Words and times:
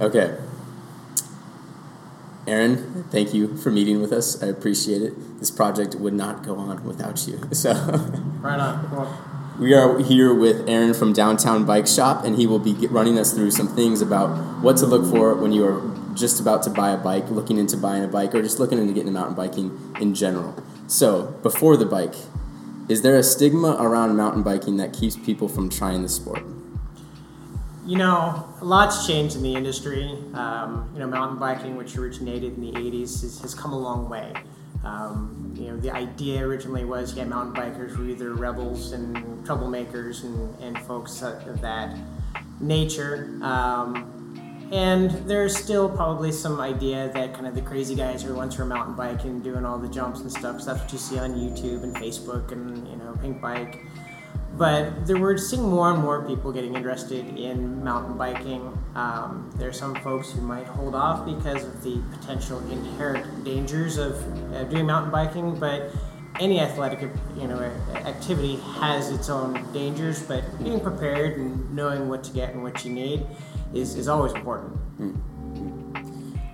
Okay. 0.00 0.36
Aaron, 2.46 3.04
thank 3.10 3.34
you 3.34 3.56
for 3.56 3.70
meeting 3.70 4.00
with 4.00 4.12
us. 4.12 4.40
I 4.42 4.46
appreciate 4.46 5.02
it. 5.02 5.38
This 5.40 5.50
project 5.50 5.96
would 5.96 6.14
not 6.14 6.44
go 6.44 6.56
on 6.56 6.84
without 6.84 7.26
you. 7.26 7.40
So, 7.52 7.72
Right 8.40 8.60
on. 8.60 8.86
Cool. 8.88 9.08
we 9.58 9.74
are 9.74 9.98
here 9.98 10.32
with 10.32 10.68
Aaron 10.68 10.94
from 10.94 11.12
Downtown 11.12 11.64
Bike 11.64 11.88
Shop, 11.88 12.24
and 12.24 12.36
he 12.36 12.46
will 12.46 12.60
be 12.60 12.74
running 12.86 13.18
us 13.18 13.32
through 13.32 13.50
some 13.50 13.66
things 13.68 14.00
about 14.00 14.62
what 14.62 14.76
to 14.78 14.86
look 14.86 15.10
for 15.10 15.34
when 15.34 15.50
you 15.52 15.66
are 15.66 15.82
just 16.14 16.38
about 16.40 16.62
to 16.62 16.70
buy 16.70 16.90
a 16.90 16.96
bike, 16.96 17.28
looking 17.30 17.58
into 17.58 17.76
buying 17.76 18.04
a 18.04 18.08
bike, 18.08 18.34
or 18.34 18.42
just 18.42 18.60
looking 18.60 18.78
into 18.78 18.92
getting 18.92 19.08
into 19.08 19.18
mountain 19.18 19.34
biking 19.34 19.92
in 20.00 20.14
general. 20.14 20.54
So, 20.86 21.34
before 21.42 21.76
the 21.76 21.84
bike, 21.86 22.14
is 22.88 23.02
there 23.02 23.16
a 23.16 23.24
stigma 23.24 23.76
around 23.80 24.16
mountain 24.16 24.42
biking 24.44 24.76
that 24.76 24.92
keeps 24.92 25.16
people 25.16 25.48
from 25.48 25.68
trying 25.68 26.02
the 26.02 26.08
sport? 26.08 26.42
You 27.86 27.96
know, 27.96 28.48
a 28.60 28.64
lot's 28.64 29.06
changed 29.06 29.36
in 29.36 29.42
the 29.42 29.54
industry. 29.54 30.18
Um, 30.34 30.90
you 30.92 30.98
know, 30.98 31.06
mountain 31.06 31.38
biking, 31.38 31.76
which 31.76 31.96
originated 31.96 32.56
in 32.56 32.60
the 32.60 32.72
80s, 32.72 33.22
has, 33.22 33.40
has 33.40 33.54
come 33.54 33.72
a 33.72 33.78
long 33.78 34.08
way. 34.08 34.32
Um, 34.84 35.54
you 35.56 35.68
know, 35.68 35.76
the 35.76 35.92
idea 35.92 36.44
originally 36.44 36.84
was, 36.84 37.14
yeah, 37.14 37.24
mountain 37.24 37.54
bikers 37.54 37.96
were 37.96 38.04
either 38.04 38.34
rebels 38.34 38.92
and 38.92 39.16
troublemakers 39.46 40.24
and, 40.24 40.60
and 40.60 40.78
folks 40.84 41.22
of 41.22 41.60
that 41.60 41.96
nature. 42.60 43.38
Um, 43.42 44.12
and 44.72 45.10
there's 45.28 45.56
still 45.56 45.88
probably 45.88 46.32
some 46.32 46.60
idea 46.60 47.10
that 47.14 47.34
kind 47.34 47.46
of 47.46 47.54
the 47.54 47.62
crazy 47.62 47.94
guys 47.94 48.22
who 48.22 48.36
are 48.38 48.64
mountain 48.64 48.96
biking, 48.96 49.40
doing 49.40 49.64
all 49.64 49.78
the 49.78 49.88
jumps 49.88 50.20
and 50.20 50.30
stuff. 50.30 50.60
So 50.60 50.72
that's 50.72 50.82
what 50.82 50.92
you 50.92 50.98
see 50.98 51.18
on 51.18 51.34
YouTube 51.34 51.84
and 51.84 51.94
Facebook 51.94 52.50
and, 52.50 52.86
you 52.88 52.96
know, 52.96 53.16
Pinkbike. 53.22 53.86
But 54.56 55.06
there 55.06 55.18
we're 55.18 55.36
seeing 55.36 55.68
more 55.68 55.92
and 55.92 56.00
more 56.00 56.26
people 56.26 56.50
getting 56.50 56.74
interested 56.74 57.26
in 57.36 57.84
mountain 57.84 58.16
biking. 58.16 58.78
Um, 58.94 59.50
there 59.56 59.68
are 59.68 59.72
some 59.72 59.94
folks 59.96 60.32
who 60.32 60.40
might 60.40 60.66
hold 60.66 60.94
off 60.94 61.26
because 61.26 61.62
of 61.64 61.82
the 61.82 62.00
potential 62.12 62.58
inherent 62.70 63.44
dangers 63.44 63.98
of 63.98 64.14
uh, 64.54 64.64
doing 64.64 64.86
mountain 64.86 65.12
biking. 65.12 65.58
But 65.58 65.90
any 66.40 66.60
athletic, 66.60 67.00
you 67.36 67.48
know, 67.48 67.58
activity 67.94 68.56
has 68.80 69.10
its 69.10 69.28
own 69.28 69.62
dangers. 69.74 70.22
But 70.22 70.42
being 70.64 70.80
prepared 70.80 71.36
and 71.36 71.74
knowing 71.74 72.08
what 72.08 72.24
to 72.24 72.32
get 72.32 72.54
and 72.54 72.62
what 72.62 72.82
you 72.82 72.92
need 72.92 73.26
is, 73.74 73.94
is 73.94 74.08
always 74.08 74.32
important. 74.32 74.78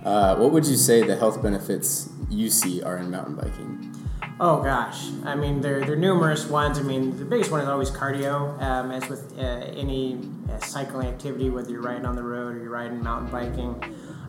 Uh, 0.03 0.35
what 0.35 0.51
would 0.51 0.65
you 0.65 0.75
say 0.75 1.01
the 1.03 1.15
health 1.15 1.41
benefits 1.41 2.09
you 2.29 2.49
see 2.49 2.83
are 2.83 2.97
in 2.97 3.09
mountain 3.09 3.35
biking? 3.35 3.92
Oh 4.39 4.63
gosh, 4.63 5.09
I 5.25 5.35
mean 5.35 5.61
there 5.61 5.81
there 5.81 5.93
are 5.93 5.95
numerous 5.95 6.47
ones. 6.47 6.79
I 6.79 6.81
mean 6.81 7.17
the 7.17 7.25
biggest 7.25 7.51
one 7.51 7.61
is 7.61 7.67
always 7.67 7.91
cardio, 7.91 8.59
um, 8.61 8.89
as 8.91 9.07
with 9.07 9.37
uh, 9.37 9.41
any 9.41 10.19
uh, 10.51 10.59
cycling 10.59 11.07
activity, 11.07 11.51
whether 11.51 11.69
you're 11.69 11.81
riding 11.81 12.05
on 12.05 12.15
the 12.15 12.23
road 12.23 12.55
or 12.55 12.59
you're 12.59 12.71
riding 12.71 13.01
mountain 13.03 13.29
biking. 13.31 13.81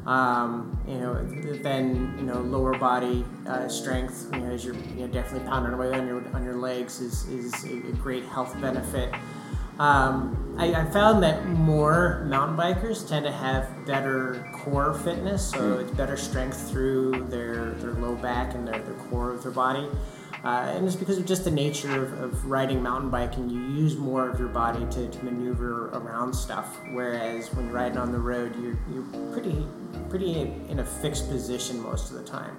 Um, 0.06 0.78
you 0.86 0.98
know, 0.98 1.24
then 1.62 2.14
you 2.18 2.24
know 2.24 2.40
lower 2.40 2.76
body 2.76 3.24
uh, 3.46 3.66
strength. 3.68 4.28
You 4.34 4.40
know, 4.40 4.50
as 4.50 4.62
you're 4.62 4.74
you 4.74 5.06
know, 5.06 5.08
definitely 5.08 5.48
pounding 5.48 5.72
away 5.72 5.92
on 5.98 6.06
your 6.06 6.22
on 6.34 6.44
your 6.44 6.56
legs 6.56 7.00
is 7.00 7.26
is 7.28 7.64
a, 7.64 7.88
a 7.88 7.92
great 7.92 8.24
health 8.26 8.60
benefit. 8.60 9.14
Um, 9.78 10.54
I, 10.56 10.72
I 10.72 10.84
found 10.90 11.22
that 11.24 11.46
more 11.46 12.24
mountain 12.28 12.56
bikers 12.56 13.08
tend 13.08 13.24
to 13.24 13.32
have 13.32 13.86
better 13.86 14.48
core 14.52 14.94
fitness, 14.94 15.50
so 15.50 15.78
it's 15.78 15.90
better 15.90 16.16
strength 16.16 16.70
through 16.70 17.26
their, 17.28 17.70
their 17.72 17.92
low 17.94 18.14
back 18.14 18.54
and 18.54 18.66
their, 18.66 18.80
their 18.80 18.94
core 18.94 19.32
of 19.32 19.42
their 19.42 19.52
body. 19.52 19.88
Uh, 20.44 20.72
and 20.74 20.86
it's 20.86 20.94
because 20.94 21.16
of 21.16 21.24
just 21.24 21.44
the 21.44 21.50
nature 21.50 22.04
of, 22.04 22.12
of 22.20 22.44
riding 22.44 22.82
mountain 22.82 23.08
biking, 23.08 23.48
you 23.48 23.62
use 23.62 23.96
more 23.96 24.28
of 24.28 24.38
your 24.38 24.48
body 24.48 24.84
to, 24.90 25.08
to 25.08 25.24
maneuver 25.24 25.88
around 25.88 26.34
stuff. 26.34 26.78
Whereas 26.92 27.52
when 27.54 27.66
you're 27.66 27.74
riding 27.74 27.96
on 27.96 28.12
the 28.12 28.18
road, 28.18 28.54
you're, 28.60 28.78
you're 28.92 29.32
pretty, 29.32 29.66
pretty 30.10 30.42
in 30.68 30.80
a 30.80 30.84
fixed 30.84 31.30
position 31.30 31.80
most 31.80 32.10
of 32.10 32.18
the 32.18 32.24
time. 32.24 32.56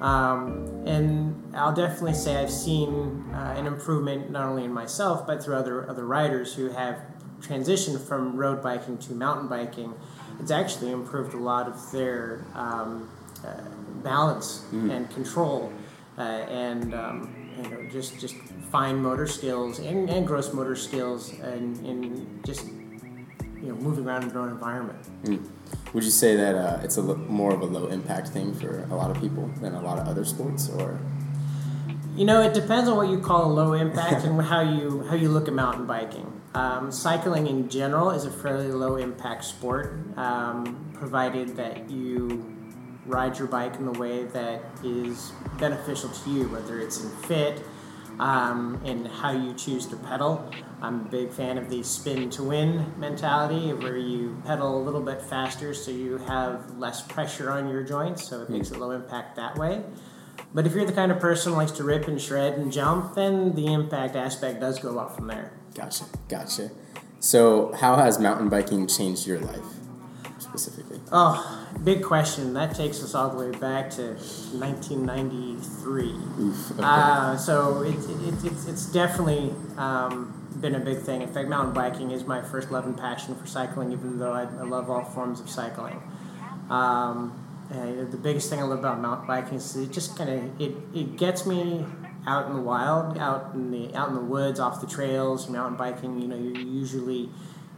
Um, 0.00 0.84
and 0.86 1.56
I'll 1.56 1.74
definitely 1.74 2.14
say 2.14 2.36
I've 2.36 2.52
seen 2.52 3.24
uh, 3.32 3.54
an 3.56 3.66
improvement 3.66 4.30
not 4.30 4.46
only 4.46 4.64
in 4.64 4.72
myself 4.72 5.26
but 5.26 5.42
through 5.42 5.56
other 5.56 5.90
other 5.90 6.06
riders 6.06 6.54
who 6.54 6.68
have 6.68 7.00
transitioned 7.40 8.00
from 8.00 8.36
road 8.36 8.62
biking 8.62 8.98
to 8.98 9.12
mountain 9.12 9.48
biking. 9.48 9.94
It's 10.40 10.50
actually 10.50 10.92
improved 10.92 11.34
a 11.34 11.38
lot 11.38 11.66
of 11.66 11.90
their 11.90 12.44
um, 12.54 13.08
uh, 13.44 13.60
balance 14.04 14.64
and 14.72 15.10
control, 15.10 15.72
uh, 16.16 16.22
and 16.22 16.94
um, 16.94 17.50
you 17.56 17.70
know 17.70 17.90
just 17.90 18.20
just 18.20 18.36
fine 18.70 19.02
motor 19.02 19.26
skills 19.26 19.80
and, 19.80 20.08
and 20.08 20.26
gross 20.26 20.52
motor 20.52 20.76
skills, 20.76 21.32
and 21.40 21.84
in 21.84 22.40
just 22.44 22.66
you 23.62 23.68
know 23.68 23.74
moving 23.76 24.06
around 24.06 24.22
in 24.24 24.28
their 24.30 24.40
own 24.40 24.50
environment. 24.50 24.98
Would 25.92 26.04
you 26.04 26.10
say 26.10 26.36
that 26.36 26.54
uh, 26.54 26.80
it's 26.82 26.96
a 26.96 27.02
lo- 27.02 27.16
more 27.16 27.52
of 27.52 27.60
a 27.62 27.66
low 27.66 27.86
impact 27.86 28.28
thing 28.28 28.54
for 28.54 28.86
a 28.90 28.94
lot 28.94 29.10
of 29.10 29.20
people 29.20 29.48
than 29.60 29.74
a 29.74 29.80
lot 29.82 29.98
of 29.98 30.06
other 30.06 30.24
sports, 30.24 30.68
or 30.68 30.98
You 32.16 32.24
know, 32.24 32.42
it 32.42 32.52
depends 32.54 32.88
on 32.88 32.96
what 32.96 33.08
you 33.08 33.18
call 33.20 33.50
a 33.50 33.52
low 33.52 33.72
impact 33.74 34.24
and 34.24 34.40
how 34.42 34.60
you 34.60 35.04
how 35.08 35.14
you 35.14 35.28
look 35.28 35.48
at 35.48 35.54
mountain 35.54 35.86
biking. 35.86 36.32
Um, 36.54 36.90
cycling 36.90 37.46
in 37.46 37.68
general 37.68 38.10
is 38.10 38.24
a 38.24 38.30
fairly 38.30 38.72
low 38.72 38.96
impact 38.96 39.44
sport, 39.44 39.92
um, 40.16 40.90
provided 40.94 41.56
that 41.56 41.90
you 41.90 42.44
ride 43.06 43.38
your 43.38 43.48
bike 43.48 43.76
in 43.76 43.84
the 43.86 43.98
way 43.98 44.24
that 44.24 44.60
is 44.82 45.32
beneficial 45.58 46.08
to 46.10 46.30
you, 46.30 46.48
whether 46.48 46.80
it's 46.80 47.02
in 47.02 47.10
fit, 47.28 47.62
um, 48.18 48.80
and 48.84 49.06
how 49.06 49.30
you 49.30 49.54
choose 49.54 49.86
to 49.86 49.96
pedal. 49.96 50.50
I'm 50.80 51.00
a 51.00 51.08
big 51.08 51.32
fan 51.32 51.58
of 51.58 51.70
the 51.70 51.82
spin 51.82 52.30
to 52.30 52.42
win 52.42 52.94
mentality, 52.98 53.72
where 53.72 53.96
you 53.96 54.40
pedal 54.46 54.80
a 54.80 54.82
little 54.82 55.00
bit 55.00 55.22
faster 55.22 55.74
so 55.74 55.90
you 55.90 56.18
have 56.18 56.78
less 56.78 57.02
pressure 57.02 57.50
on 57.50 57.68
your 57.68 57.82
joints, 57.82 58.28
so 58.28 58.42
it 58.42 58.50
makes 58.50 58.70
it 58.70 58.78
low 58.78 58.90
impact 58.90 59.36
that 59.36 59.56
way. 59.56 59.82
But 60.54 60.66
if 60.66 60.74
you're 60.74 60.86
the 60.86 60.92
kind 60.92 61.12
of 61.12 61.20
person 61.20 61.52
who 61.52 61.58
likes 61.58 61.72
to 61.72 61.84
rip 61.84 62.08
and 62.08 62.20
shred 62.20 62.54
and 62.54 62.72
jump, 62.72 63.14
then 63.14 63.54
the 63.54 63.72
impact 63.72 64.16
aspect 64.16 64.60
does 64.60 64.78
go 64.78 64.98
up 64.98 65.14
from 65.14 65.26
there. 65.26 65.52
gotcha, 65.74 66.04
gotcha. 66.28 66.70
So, 67.20 67.72
how 67.74 67.96
has 67.96 68.18
mountain 68.20 68.48
biking 68.48 68.86
changed 68.86 69.26
your 69.26 69.40
life 69.40 69.64
specifically? 70.38 71.00
Oh, 71.10 71.57
big 71.84 72.02
question. 72.02 72.54
That 72.54 72.74
takes 72.74 73.02
us 73.02 73.14
all 73.14 73.30
the 73.30 73.36
way 73.36 73.50
back 73.58 73.90
to 73.92 74.02
1993. 74.02 76.10
Oof. 76.40 76.70
Okay. 76.72 76.82
Uh, 76.82 77.36
so 77.36 77.82
it, 77.82 77.94
it, 77.94 78.44
it's, 78.44 78.66
it's 78.66 78.86
definitely 78.86 79.54
um, 79.76 80.34
been 80.60 80.74
a 80.74 80.80
big 80.80 81.00
thing. 81.00 81.22
In 81.22 81.28
fact, 81.28 81.48
mountain 81.48 81.74
biking 81.74 82.10
is 82.10 82.24
my 82.24 82.42
first 82.42 82.70
love 82.70 82.86
and 82.86 82.96
passion 82.96 83.34
for 83.34 83.46
cycling, 83.46 83.92
even 83.92 84.18
though 84.18 84.32
I, 84.32 84.42
I 84.42 84.64
love 84.64 84.90
all 84.90 85.04
forms 85.04 85.40
of 85.40 85.48
cycling. 85.48 86.02
Um, 86.70 87.44
the 87.70 88.18
biggest 88.22 88.50
thing 88.50 88.60
I 88.60 88.62
love 88.62 88.78
about 88.78 89.00
mountain 89.00 89.26
biking 89.26 89.54
is 89.54 89.76
it 89.76 89.92
just 89.92 90.16
kind 90.16 90.30
of 90.30 90.60
it, 90.60 90.74
it 90.94 91.16
gets 91.16 91.46
me 91.46 91.84
out 92.26 92.46
in 92.46 92.54
the 92.54 92.62
wild, 92.62 93.18
out 93.18 93.50
in 93.54 93.70
the 93.70 93.94
out 93.94 94.08
in 94.08 94.14
the 94.14 94.20
woods, 94.20 94.60
off 94.60 94.80
the 94.80 94.86
trails. 94.86 95.48
Mountain 95.48 95.76
biking, 95.76 96.20
you 96.20 96.28
know, 96.28 96.36
you're 96.36 96.58
usually, 96.58 97.30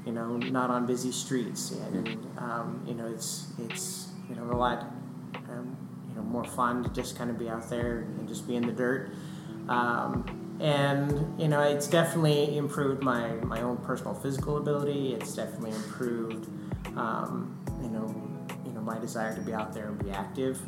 you 0.07 0.13
know, 0.13 0.37
not 0.37 0.71
on 0.71 0.87
busy 0.87 1.13
streets, 1.13 1.73
and 1.73 2.27
um, 2.39 2.83
you 2.87 2.95
know, 2.95 3.07
it's 3.07 3.53
it's 3.59 4.09
you 4.29 4.35
know 4.35 4.45
a 4.45 4.57
lot 4.57 4.93
um, 5.35 5.77
you 6.09 6.15
know 6.15 6.23
more 6.23 6.45
fun 6.45 6.83
to 6.83 6.91
just 6.91 7.17
kind 7.17 7.31
of 7.31 7.39
be 7.39 7.49
out 7.49 7.69
there 7.69 7.99
and 7.99 8.29
just 8.29 8.47
be 8.47 8.57
in 8.57 8.67
the 8.67 8.73
dirt. 8.73 9.13
Um, 9.69 10.59
and 10.61 11.41
you 11.41 11.49
know, 11.49 11.61
it's 11.61 11.87
definitely 11.87 12.57
improved 12.57 13.03
my 13.03 13.33
my 13.37 13.61
own 13.63 13.79
personal 13.79 14.15
physical 14.15 14.57
ability. 14.57 15.15
It's 15.15 15.35
definitely 15.35 15.73
improved, 15.73 16.49
um, 16.97 17.59
you 17.83 17.89
know, 17.89 18.07
you 18.65 18.73
know 18.73 18.81
my 18.81 18.99
desire 18.99 19.35
to 19.35 19.41
be 19.41 19.53
out 19.53 19.73
there 19.75 19.89
and 19.89 20.03
be 20.03 20.11
active. 20.11 20.61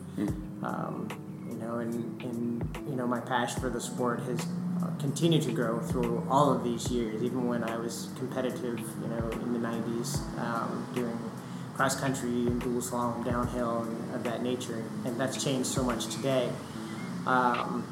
Um, 0.63 1.09
you 1.49 1.57
know, 1.57 1.79
and, 1.79 2.23
and 2.23 2.79
you 2.89 2.97
know 2.97 3.07
my 3.07 3.21
passion 3.21 3.61
for 3.61 3.71
the 3.71 3.81
sport 3.81 4.21
has 4.21 4.47
continued 4.99 5.43
to 5.43 5.53
grow 5.53 5.81
through 5.81 6.27
all 6.31 6.53
of 6.53 6.65
these 6.65 6.91
years. 6.91 7.23
Even 7.23 7.49
when 7.49 7.65
I 7.65 7.77
was 7.77 8.09
competitive, 8.19 8.79
you 8.79 9.09
know, 9.09 9.31
in 9.31 9.53
the 9.53 9.59
'90s, 9.59 10.19
um, 10.39 10.87
doing 10.95 11.19
cross 11.75 11.99
country 11.99 12.29
and 12.29 12.61
dual 12.61 12.81
slalom, 12.81 13.25
downhill, 13.25 13.83
and 13.83 14.15
of 14.15 14.25
that 14.25 14.43
nature, 14.43 14.83
and 15.05 15.19
that's 15.19 15.43
changed 15.43 15.69
so 15.69 15.83
much 15.83 16.07
today. 16.15 16.51
Um, 17.27 17.85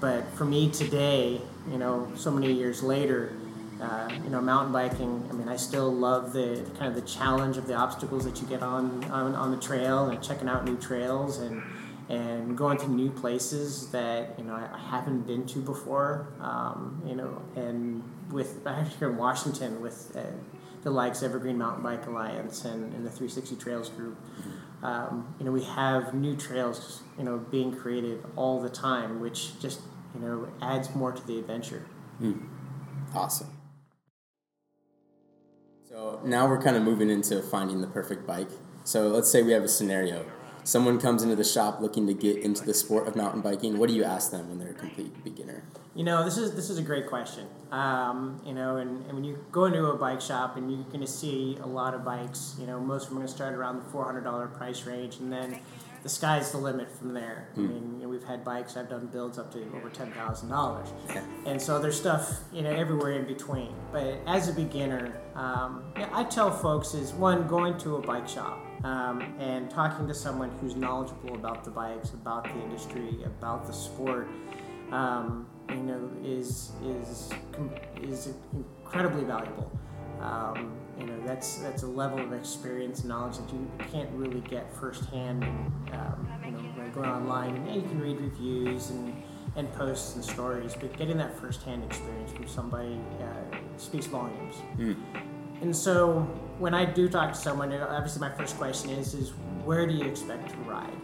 but 0.00 0.28
for 0.32 0.44
me 0.44 0.70
today, 0.70 1.40
you 1.70 1.78
know, 1.78 2.10
so 2.16 2.30
many 2.30 2.52
years 2.52 2.82
later, 2.82 3.32
uh, 3.80 4.08
you 4.22 4.30
know, 4.30 4.40
mountain 4.40 4.72
biking. 4.72 5.26
I 5.30 5.32
mean, 5.32 5.48
I 5.48 5.56
still 5.56 5.92
love 5.92 6.32
the 6.32 6.64
kind 6.78 6.86
of 6.86 6.94
the 6.94 7.08
challenge 7.08 7.56
of 7.56 7.66
the 7.66 7.74
obstacles 7.74 8.24
that 8.24 8.40
you 8.40 8.46
get 8.46 8.62
on 8.62 9.04
on, 9.04 9.34
on 9.34 9.50
the 9.50 9.56
trail 9.56 10.06
and 10.06 10.22
checking 10.22 10.48
out 10.48 10.64
new 10.64 10.76
trails 10.76 11.38
and 11.38 11.62
and 12.08 12.56
going 12.56 12.78
to 12.78 12.88
new 12.88 13.10
places 13.10 13.90
that 13.90 14.34
you 14.38 14.44
know 14.44 14.54
I, 14.54 14.68
I 14.74 14.78
haven't 14.78 15.26
been 15.26 15.46
to 15.46 15.58
before. 15.58 16.32
Um, 16.40 17.02
you 17.06 17.14
know, 17.14 17.42
and 17.56 18.02
with 18.30 18.66
actually 18.66 18.96
here 18.98 19.10
in 19.10 19.16
Washington 19.16 19.80
with 19.80 20.16
uh, 20.16 20.22
the 20.84 20.90
likes 20.90 21.22
Evergreen 21.22 21.58
Mountain 21.58 21.82
Bike 21.82 22.06
Alliance 22.06 22.64
and, 22.64 22.92
and 22.94 23.04
the 23.04 23.10
360 23.10 23.56
Trails 23.56 23.88
Group. 23.88 24.18
Um, 24.82 25.34
you 25.38 25.46
know, 25.46 25.50
we 25.50 25.64
have 25.64 26.12
new 26.12 26.36
trails, 26.36 27.02
you 27.16 27.24
know, 27.24 27.38
being 27.38 27.74
created 27.74 28.22
all 28.36 28.60
the 28.60 28.68
time, 28.68 29.18
which 29.18 29.58
just, 29.58 29.80
you 30.14 30.20
know, 30.20 30.48
adds 30.60 30.94
more 30.94 31.10
to 31.10 31.26
the 31.26 31.38
adventure. 31.38 31.86
Awesome. 33.14 33.48
So 35.88 36.20
now 36.22 36.46
we're 36.46 36.60
kind 36.60 36.76
of 36.76 36.82
moving 36.82 37.08
into 37.08 37.40
finding 37.40 37.80
the 37.80 37.86
perfect 37.86 38.26
bike. 38.26 38.50
So 38.84 39.08
let's 39.08 39.30
say 39.30 39.42
we 39.42 39.52
have 39.52 39.62
a 39.62 39.68
scenario. 39.68 40.26
Someone 40.64 40.98
comes 40.98 41.22
into 41.22 41.36
the 41.36 41.44
shop 41.44 41.80
looking 41.80 42.06
to 42.06 42.14
get 42.14 42.38
into 42.38 42.64
the 42.64 42.72
sport 42.72 43.06
of 43.06 43.14
mountain 43.14 43.42
biking. 43.42 43.78
What 43.78 43.90
do 43.90 43.94
you 43.94 44.02
ask 44.02 44.30
them 44.30 44.48
when 44.48 44.58
they're 44.58 44.70
a 44.70 44.74
complete 44.74 45.22
beginner? 45.22 45.62
You 45.94 46.04
know, 46.04 46.24
this 46.24 46.38
is 46.38 46.54
this 46.56 46.70
is 46.70 46.78
a 46.78 46.82
great 46.82 47.06
question. 47.06 47.46
Um, 47.70 48.40
you 48.44 48.54
know, 48.54 48.78
and, 48.78 49.04
and 49.04 49.14
when 49.14 49.24
you 49.24 49.44
go 49.52 49.66
into 49.66 49.84
a 49.86 49.96
bike 49.96 50.22
shop 50.22 50.56
and 50.56 50.70
you're 50.70 50.82
going 50.84 51.00
to 51.00 51.06
see 51.06 51.58
a 51.62 51.66
lot 51.66 51.92
of 51.94 52.04
bikes, 52.04 52.56
you 52.58 52.66
know, 52.66 52.80
most 52.80 53.04
of 53.04 53.08
them 53.10 53.18
are 53.18 53.20
going 53.20 53.28
to 53.28 53.34
start 53.34 53.54
around 53.54 53.76
the 53.76 53.90
four 53.90 54.04
hundred 54.04 54.22
dollar 54.22 54.46
price 54.48 54.86
range, 54.86 55.18
and 55.18 55.30
then 55.30 55.60
the 56.02 56.08
sky's 56.08 56.50
the 56.50 56.58
limit 56.58 56.90
from 56.90 57.12
there. 57.12 57.48
Mm. 57.56 57.58
I 57.58 57.60
mean, 57.68 57.94
you 57.96 58.02
know, 58.04 58.08
we've 58.08 58.24
had 58.24 58.42
bikes 58.42 58.76
I've 58.76 58.88
done 58.88 59.06
builds 59.06 59.38
up 59.38 59.52
to 59.52 59.58
over 59.76 59.90
ten 59.90 60.10
thousand 60.12 60.48
dollars, 60.48 60.88
and 61.46 61.60
so 61.60 61.78
there's 61.78 61.98
stuff 61.98 62.40
you 62.52 62.62
know 62.62 62.70
everywhere 62.70 63.12
in 63.12 63.26
between. 63.26 63.74
But 63.92 64.18
as 64.26 64.48
a 64.48 64.52
beginner, 64.52 65.20
um, 65.34 65.84
I 65.94 66.24
tell 66.24 66.50
folks 66.50 66.94
is 66.94 67.12
one 67.12 67.46
going 67.46 67.76
to 67.78 67.96
a 67.96 68.00
bike 68.00 68.28
shop 68.28 68.58
um, 68.84 69.22
and 69.40 69.70
talking 69.70 70.06
to 70.06 70.14
someone 70.14 70.50
who's 70.60 70.76
knowledgeable 70.76 71.34
about 71.34 71.64
the 71.64 71.70
bikes, 71.70 72.10
about 72.10 72.44
the 72.44 72.62
industry, 72.62 73.18
about 73.24 73.66
the 73.66 73.72
sport, 73.72 74.28
um, 74.92 75.46
you 75.70 75.76
know, 75.76 76.10
is 76.22 76.72
is 76.84 77.30
is 78.02 78.34
incredibly 78.52 79.24
valuable. 79.24 79.72
Um, 80.20 80.72
you 80.98 81.06
know, 81.06 81.18
that's 81.26 81.56
that's 81.56 81.82
a 81.82 81.86
level 81.86 82.20
of 82.20 82.32
experience 82.34 83.00
and 83.00 83.08
knowledge 83.08 83.38
that 83.38 83.50
you 83.52 83.68
can't 83.90 84.10
really 84.12 84.40
get 84.42 84.72
firsthand. 84.72 85.44
Um, 85.44 86.28
you 86.44 86.50
know, 86.50 86.62
by 86.76 86.88
going 86.88 87.08
online 87.08 87.56
and 87.56 87.74
you 87.74 87.82
can 87.82 87.98
read 87.98 88.20
reviews 88.20 88.90
and 88.90 89.22
and 89.56 89.72
posts 89.74 90.14
and 90.14 90.24
stories, 90.24 90.74
but 90.78 90.96
getting 90.98 91.16
that 91.16 91.38
firsthand 91.38 91.84
experience 91.84 92.32
from 92.32 92.46
somebody 92.46 92.98
uh, 93.20 93.56
speaks 93.76 94.06
volumes. 94.06 94.56
Mm. 94.76 94.96
And 95.64 95.74
so 95.74 96.20
when 96.58 96.74
I 96.74 96.84
do 96.84 97.08
talk 97.08 97.32
to 97.32 97.38
someone, 97.38 97.72
obviously 97.72 98.20
my 98.20 98.28
first 98.28 98.58
question 98.58 98.90
is, 98.90 99.14
is 99.14 99.30
where 99.64 99.86
do 99.86 99.94
you 99.94 100.04
expect 100.04 100.50
to 100.50 100.56
ride? 100.58 101.00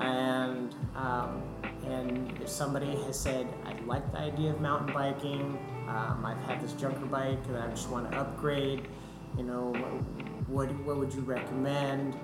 And 0.00 0.74
um, 0.96 1.40
and 1.86 2.36
if 2.42 2.48
somebody 2.48 2.96
has 3.04 3.16
said, 3.16 3.46
I 3.64 3.76
like 3.86 4.10
the 4.10 4.18
idea 4.18 4.50
of 4.50 4.60
mountain 4.60 4.92
biking, 4.92 5.56
um, 5.86 6.24
I've 6.26 6.42
had 6.48 6.60
this 6.60 6.72
junker 6.72 7.06
bike 7.06 7.38
and 7.46 7.56
I 7.56 7.68
just 7.68 7.88
want 7.90 8.10
to 8.10 8.18
upgrade, 8.18 8.88
you 9.36 9.44
know, 9.44 9.72
what, 10.48 10.66
what 10.84 10.96
would 10.96 11.14
you 11.14 11.20
recommend? 11.20 12.18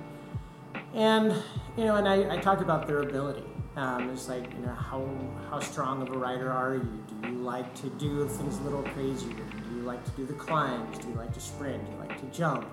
And, 0.95 1.33
you 1.77 1.85
know, 1.85 1.95
and 1.95 2.09
I, 2.09 2.39
I 2.39 2.39
talk 2.39 2.61
about 2.61 2.89
durability. 2.89 3.45
Um, 3.77 4.11
it's 4.11 4.29
like, 4.29 4.53
you 4.53 4.67
know, 4.67 4.75
how, 4.75 5.09
how 5.49 5.61
strong 5.61 6.03
of 6.03 6.09
a 6.09 6.19
rider 6.19 6.51
are 6.51 6.75
you? 6.75 7.05
Do 7.23 7.29
you 7.29 7.35
like 7.37 7.73
to 7.83 7.89
do 7.91 8.27
things 8.27 8.59
a 8.59 8.63
little 8.63 8.83
crazier? 8.83 9.37
Like 9.89 10.05
to 10.05 10.11
do 10.13 10.27
the 10.27 10.35
climbs? 10.35 10.99
Do 10.99 11.09
you 11.09 11.15
like 11.15 11.33
to 11.33 11.41
sprint? 11.41 11.85
Do 11.85 11.91
you 11.93 11.99
like 11.99 12.21
to 12.21 12.27
jump? 12.39 12.71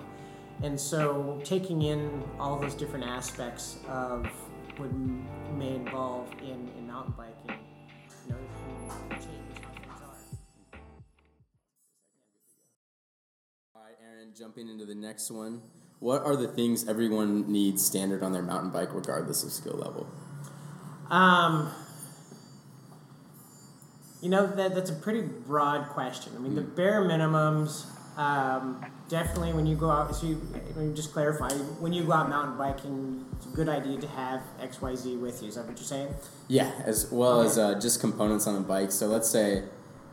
And 0.62 0.78
so 0.78 1.40
taking 1.44 1.82
in 1.82 2.22
all 2.38 2.58
those 2.58 2.74
different 2.74 3.04
aspects 3.04 3.78
of 3.88 4.26
what 4.76 4.90
may 5.56 5.74
involve 5.74 6.30
in, 6.42 6.70
in 6.78 6.86
mountain 6.86 7.14
biking, 7.16 7.58
you 8.26 8.32
know, 8.32 8.38
can 9.08 9.18
change 9.18 9.58
how 9.62 9.70
things 9.70 10.02
are. 10.02 10.78
All 13.74 13.82
right, 13.82 13.96
Aaron, 14.02 14.32
jumping 14.36 14.68
into 14.68 14.84
the 14.84 14.94
next 14.94 15.30
one. 15.30 15.62
What 15.98 16.22
are 16.22 16.36
the 16.36 16.48
things 16.48 16.86
everyone 16.86 17.50
needs 17.50 17.84
standard 17.84 18.22
on 18.22 18.32
their 18.32 18.42
mountain 18.42 18.70
bike, 18.70 18.92
regardless 18.92 19.42
of 19.42 19.50
skill 19.50 19.76
level? 19.78 20.06
Um, 21.10 21.70
you 24.20 24.28
know 24.28 24.46
that 24.46 24.74
that's 24.74 24.90
a 24.90 24.94
pretty 24.94 25.22
broad 25.22 25.88
question. 25.90 26.32
I 26.36 26.40
mean, 26.40 26.52
mm. 26.52 26.56
the 26.56 26.62
bare 26.62 27.02
minimums. 27.02 27.86
Um, 28.16 28.82
definitely, 29.10 29.52
when 29.52 29.66
you 29.66 29.76
go 29.76 29.90
out, 29.90 30.16
so 30.16 30.26
you, 30.26 30.40
just 30.94 31.12
clarify. 31.12 31.50
When 31.80 31.92
you 31.92 32.04
go 32.04 32.12
out 32.12 32.30
mountain 32.30 32.56
biking, 32.56 33.26
it's 33.36 33.46
a 33.46 33.50
good 33.50 33.68
idea 33.68 33.98
to 34.00 34.08
have 34.08 34.42
X, 34.60 34.80
Y, 34.80 34.94
Z 34.94 35.16
with 35.16 35.42
you. 35.42 35.48
Is 35.48 35.56
that 35.56 35.66
what 35.66 35.76
you're 35.76 35.84
saying? 35.84 36.14
Yeah, 36.48 36.72
as 36.84 37.12
well 37.12 37.40
okay. 37.40 37.48
as 37.48 37.58
uh, 37.58 37.78
just 37.78 38.00
components 38.00 38.46
on 38.46 38.56
a 38.56 38.60
bike. 38.60 38.90
So 38.90 39.06
let's 39.06 39.28
say 39.28 39.64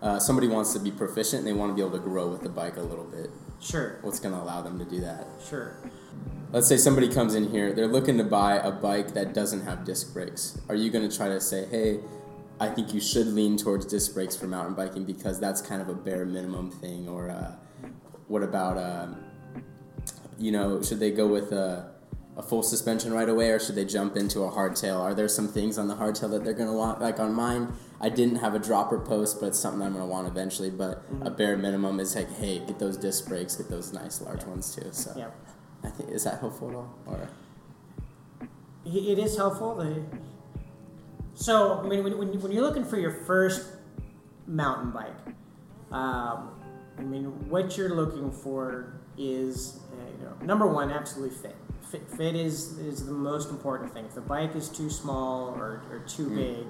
uh, 0.02 0.20
somebody 0.20 0.48
wants 0.48 0.74
to 0.74 0.80
be 0.80 0.92
proficient 0.92 1.40
and 1.40 1.48
they 1.48 1.54
want 1.54 1.72
to 1.72 1.76
be 1.76 1.82
able 1.82 1.98
to 1.98 2.04
grow 2.04 2.28
with 2.28 2.42
the 2.42 2.50
bike 2.50 2.76
a 2.76 2.82
little 2.82 3.06
bit. 3.06 3.30
Sure. 3.62 4.00
What's 4.02 4.20
going 4.20 4.36
to 4.36 4.42
allow 4.42 4.62
them 4.62 4.78
to 4.80 4.86
do 4.86 5.00
that? 5.00 5.26
Sure. 5.48 5.78
Let's 6.52 6.68
say 6.68 6.78
somebody 6.78 7.08
comes 7.08 7.34
in 7.34 7.50
here, 7.50 7.72
they're 7.74 7.88
looking 7.88 8.18
to 8.18 8.24
buy 8.24 8.58
a 8.58 8.70
bike 8.70 9.14
that 9.14 9.34
doesn't 9.34 9.62
have 9.62 9.86
disc 9.86 10.14
brakes. 10.14 10.60
Are 10.70 10.76
you 10.76 10.92
going 10.92 11.10
to 11.10 11.16
try 11.16 11.30
to 11.30 11.40
say, 11.40 11.66
hey, 11.66 12.00
I 12.60 12.70
think 12.70 12.94
you 12.94 13.02
should 13.02 13.28
lean 13.28 13.58
towards 13.58 13.86
disc 13.86 14.14
brakes 14.14 14.36
for 14.36 14.48
mountain 14.48 14.74
biking 14.76 15.06
because 15.06 15.40
that's 15.40 15.62
kind 15.62 15.82
of 15.82 15.90
a 15.90 15.94
bare 15.94 16.26
minimum 16.26 16.72
thing. 16.72 17.08
Or 17.08 17.30
uh, 17.30 17.52
what 18.28 18.44
about, 18.44 18.78
um, 18.78 19.24
you 20.38 20.52
know, 20.52 20.82
should 20.82 21.00
they 21.00 21.12
go 21.12 21.28
with 21.28 21.52
a, 21.52 21.92
a, 22.38 22.44
full 22.44 22.64
suspension 22.64 23.12
right 23.14 23.30
away 23.30 23.50
or 23.50 23.60
should 23.60 23.76
they 23.76 23.86
jump 23.86 24.16
into 24.16 24.42
a 24.42 24.52
hardtail? 24.52 25.00
Are 25.00 25.14
there 25.14 25.28
some 25.28 25.48
things 25.48 25.78
on 25.78 25.88
the 25.88 25.96
hardtail 25.96 26.30
that 26.32 26.44
they're 26.44 26.54
going 26.54 26.70
to 26.70 26.76
want? 26.76 27.02
Like 27.02 27.20
on 27.20 27.34
mine, 27.34 27.74
I 28.00 28.10
didn't 28.10 28.38
have 28.38 28.54
a 28.54 28.60
dropper 28.60 29.00
post, 29.00 29.40
but 29.40 29.48
it's 29.48 29.60
something 29.60 29.82
I'm 29.82 29.94
going 29.94 30.06
to 30.06 30.10
want 30.12 30.28
eventually. 30.28 30.70
But 30.70 31.04
mm-hmm. 31.12 31.28
a 31.28 31.32
bare 31.32 31.58
minimum 31.58 32.00
is 32.00 32.16
like, 32.16 32.32
hey, 32.38 32.60
get 32.60 32.80
those 32.80 32.98
disc 32.98 33.28
brakes, 33.28 33.56
get 33.56 33.70
those 33.70 33.94
nice 33.94 34.22
large 34.22 34.42
yeah. 34.42 34.48
ones 34.48 34.76
too. 34.76 34.90
So 34.92 35.14
yeah. 35.18 35.30
I 35.84 35.90
think, 35.90 36.12
is 36.12 36.24
that 36.24 36.40
helpful 36.40 36.70
at 36.70 36.76
all? 36.76 36.96
Or? 37.08 37.30
It 38.86 39.20
is 39.20 39.38
helpful. 39.38 39.80
So, 41.36 41.80
I 41.80 41.88
mean, 41.88 42.04
when, 42.04 42.18
when, 42.18 42.42
when 42.42 42.52
you're 42.52 42.64
looking 42.64 42.86
for 42.86 42.98
your 42.98 43.12
first 43.12 43.68
mountain 44.48 44.92
bike, 44.92 45.36
um, 45.92 46.52
I 46.98 47.02
mean, 47.02 47.26
what 47.50 47.76
you're 47.78 47.96
looking 47.96 48.32
for 48.32 49.02
is, 49.18 49.80
uh, 49.92 50.12
you 50.20 50.26
know, 50.26 50.36
number 50.46 50.68
one, 50.68 50.92
absolutely 50.92 51.36
fit. 51.36 51.56
Fit, 51.90 52.10
fit 52.18 52.36
is, 52.36 52.78
is 52.80 53.06
the 53.06 53.12
most 53.12 53.50
important 53.50 53.94
thing. 53.94 54.06
If 54.06 54.16
the 54.16 54.22
bike 54.22 54.56
is 54.56 54.70
too 54.70 54.90
small 54.90 55.50
or, 55.50 55.84
or 55.92 56.04
too 56.08 56.28
mm. 56.28 56.36
big, 56.36 56.66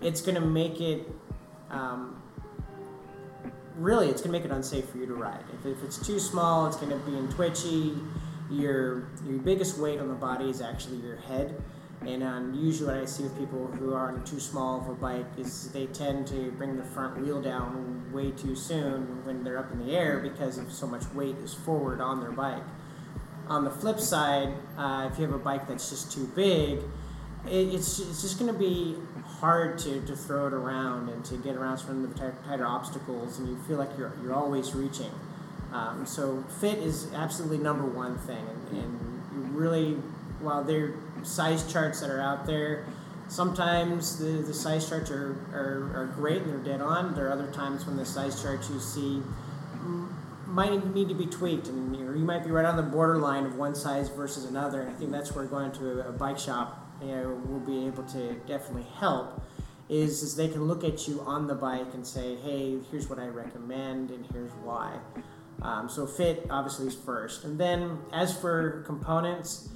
it's 0.00 0.20
going 0.20 0.34
to 0.36 0.40
make 0.40 0.80
it, 0.80 1.06
um, 1.70 2.22
really, 3.76 4.08
it's 4.08 4.22
going 4.22 4.32
to 4.32 4.38
make 4.38 4.44
it 4.44 4.54
unsafe 4.54 4.88
for 4.88 4.98
you 4.98 5.06
to 5.06 5.14
ride. 5.14 5.44
If, 5.58 5.66
if 5.66 5.82
it's 5.84 6.04
too 6.04 6.18
small, 6.18 6.66
it's 6.66 6.76
going 6.76 6.90
to 6.90 6.98
be 6.98 7.16
in 7.16 7.28
twitchy. 7.28 7.94
Your, 8.50 9.08
your 9.26 9.38
biggest 9.38 9.78
weight 9.78 10.00
on 10.00 10.08
the 10.08 10.14
body 10.14 10.48
is 10.48 10.62
actually 10.62 10.98
your 10.98 11.16
head. 11.16 11.62
And 12.06 12.22
um, 12.22 12.54
usually, 12.54 12.94
what 12.94 13.02
I 13.02 13.04
see 13.06 13.24
with 13.24 13.36
people 13.36 13.66
who 13.66 13.92
are 13.92 14.12
on 14.12 14.24
too 14.24 14.38
small 14.38 14.80
of 14.80 14.88
a 14.88 14.94
bike 14.94 15.26
is 15.36 15.70
they 15.72 15.86
tend 15.86 16.28
to 16.28 16.52
bring 16.52 16.76
the 16.76 16.84
front 16.84 17.20
wheel 17.20 17.42
down 17.42 18.12
way 18.12 18.30
too 18.30 18.54
soon 18.54 19.24
when 19.24 19.42
they're 19.42 19.58
up 19.58 19.72
in 19.72 19.84
the 19.84 19.96
air 19.96 20.20
because 20.20 20.58
of 20.58 20.72
so 20.72 20.86
much 20.86 21.04
weight 21.12 21.36
is 21.38 21.52
forward 21.52 22.00
on 22.00 22.20
their 22.20 22.30
bike. 22.30 22.62
On 23.48 23.64
the 23.64 23.70
flip 23.70 23.98
side, 23.98 24.54
uh, 24.76 25.08
if 25.10 25.18
you 25.18 25.24
have 25.24 25.34
a 25.34 25.38
bike 25.38 25.66
that's 25.66 25.90
just 25.90 26.12
too 26.12 26.30
big, 26.36 26.78
it, 27.46 27.74
it's, 27.74 27.98
it's 27.98 28.22
just 28.22 28.38
going 28.38 28.52
to 28.52 28.58
be 28.58 28.96
hard 29.24 29.78
to, 29.78 30.00
to 30.02 30.14
throw 30.14 30.46
it 30.46 30.52
around 30.52 31.08
and 31.08 31.24
to 31.24 31.36
get 31.36 31.56
around 31.56 31.78
some 31.78 32.04
of 32.04 32.14
the 32.14 32.32
tighter 32.46 32.66
obstacles, 32.66 33.38
and 33.38 33.48
you 33.48 33.56
feel 33.66 33.76
like 33.78 33.90
you're, 33.98 34.12
you're 34.22 34.34
always 34.34 34.74
reaching. 34.74 35.10
Um, 35.72 36.06
so, 36.06 36.44
fit 36.60 36.78
is 36.78 37.12
absolutely 37.12 37.58
number 37.58 37.84
one 37.84 38.18
thing, 38.18 38.46
and, 38.70 38.78
and 38.78 39.54
really, 39.54 39.94
while 40.40 40.64
they're 40.64 40.94
size 41.24 41.70
charts 41.70 42.00
that 42.00 42.10
are 42.10 42.20
out 42.20 42.46
there. 42.46 42.86
Sometimes 43.28 44.18
the, 44.18 44.42
the 44.42 44.54
size 44.54 44.88
charts 44.88 45.10
are, 45.10 45.36
are, 45.52 45.92
are 45.94 46.12
great 46.14 46.42
and 46.42 46.50
they're 46.50 46.76
dead 46.76 46.80
on. 46.80 47.14
There 47.14 47.28
are 47.28 47.32
other 47.32 47.50
times 47.52 47.86
when 47.86 47.96
the 47.96 48.06
size 48.06 48.42
charts 48.42 48.70
you 48.70 48.80
see 48.80 49.22
might 50.48 50.94
need 50.94 51.08
to 51.08 51.14
be 51.14 51.26
tweaked, 51.26 51.68
and 51.68 51.94
you, 51.94 52.04
you 52.06 52.24
might 52.24 52.42
be 52.42 52.50
right 52.50 52.64
on 52.64 52.76
the 52.76 52.82
borderline 52.82 53.44
of 53.44 53.56
one 53.56 53.74
size 53.74 54.08
versus 54.08 54.44
another. 54.44 54.80
And 54.80 54.90
I 54.90 54.94
think 54.94 55.12
that's 55.12 55.34
where 55.34 55.44
going 55.44 55.72
to 55.72 56.00
a, 56.00 56.08
a 56.08 56.12
bike 56.12 56.38
shop 56.38 56.86
you 57.02 57.08
know, 57.08 57.40
will 57.48 57.60
be 57.60 57.86
able 57.86 58.02
to 58.04 58.34
definitely 58.46 58.86
help. 58.96 59.42
Is, 59.88 60.22
is 60.22 60.36
they 60.36 60.48
can 60.48 60.64
look 60.64 60.84
at 60.84 61.08
you 61.08 61.20
on 61.22 61.46
the 61.46 61.54
bike 61.54 61.94
and 61.94 62.06
say, 62.06 62.36
hey, 62.36 62.78
here's 62.90 63.08
what 63.08 63.18
I 63.18 63.28
recommend, 63.28 64.10
and 64.10 64.26
here's 64.32 64.50
why. 64.62 64.98
Um, 65.62 65.88
so 65.88 66.06
fit 66.06 66.46
obviously 66.50 66.86
is 66.86 66.94
first, 66.94 67.44
and 67.44 67.58
then 67.58 67.98
as 68.12 68.36
for 68.36 68.82
components, 68.86 69.68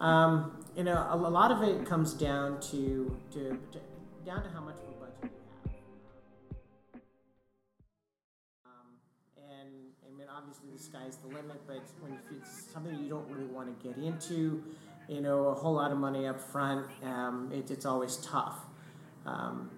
um, 0.00 0.55
you 0.76 0.84
know, 0.84 0.92
a, 1.10 1.16
a, 1.16 1.16
lot 1.16 1.50
of 1.50 1.62
it 1.62 1.86
comes 1.86 2.12
down 2.12 2.60
to, 2.60 3.16
to, 3.32 3.58
to, 3.72 3.80
down 4.26 4.42
to 4.42 4.50
how 4.50 4.60
much 4.60 4.76
of 4.76 4.88
a 4.88 5.00
budget 5.00 5.22
you 5.22 5.30
have. 5.72 7.00
Um, 8.66 8.88
and 9.38 9.70
I 10.04 10.18
mean, 10.18 10.26
obviously 10.30 10.68
the 10.70 10.78
sky's 10.78 11.16
the 11.16 11.28
limit, 11.28 11.66
but 11.66 11.82
when 12.00 12.18
it's 12.30 12.70
something 12.70 12.94
you 13.02 13.08
don't 13.08 13.26
really 13.30 13.46
want 13.46 13.80
to 13.80 13.88
get 13.88 13.96
into, 13.96 14.62
you 15.08 15.22
know, 15.22 15.46
a 15.46 15.54
whole 15.54 15.72
lot 15.72 15.92
of 15.92 15.96
money 15.96 16.26
up 16.26 16.38
front, 16.38 16.86
um, 17.02 17.50
it, 17.50 17.70
it's 17.70 17.86
always 17.86 18.16
tough. 18.18 18.58
Um, 19.24 19.70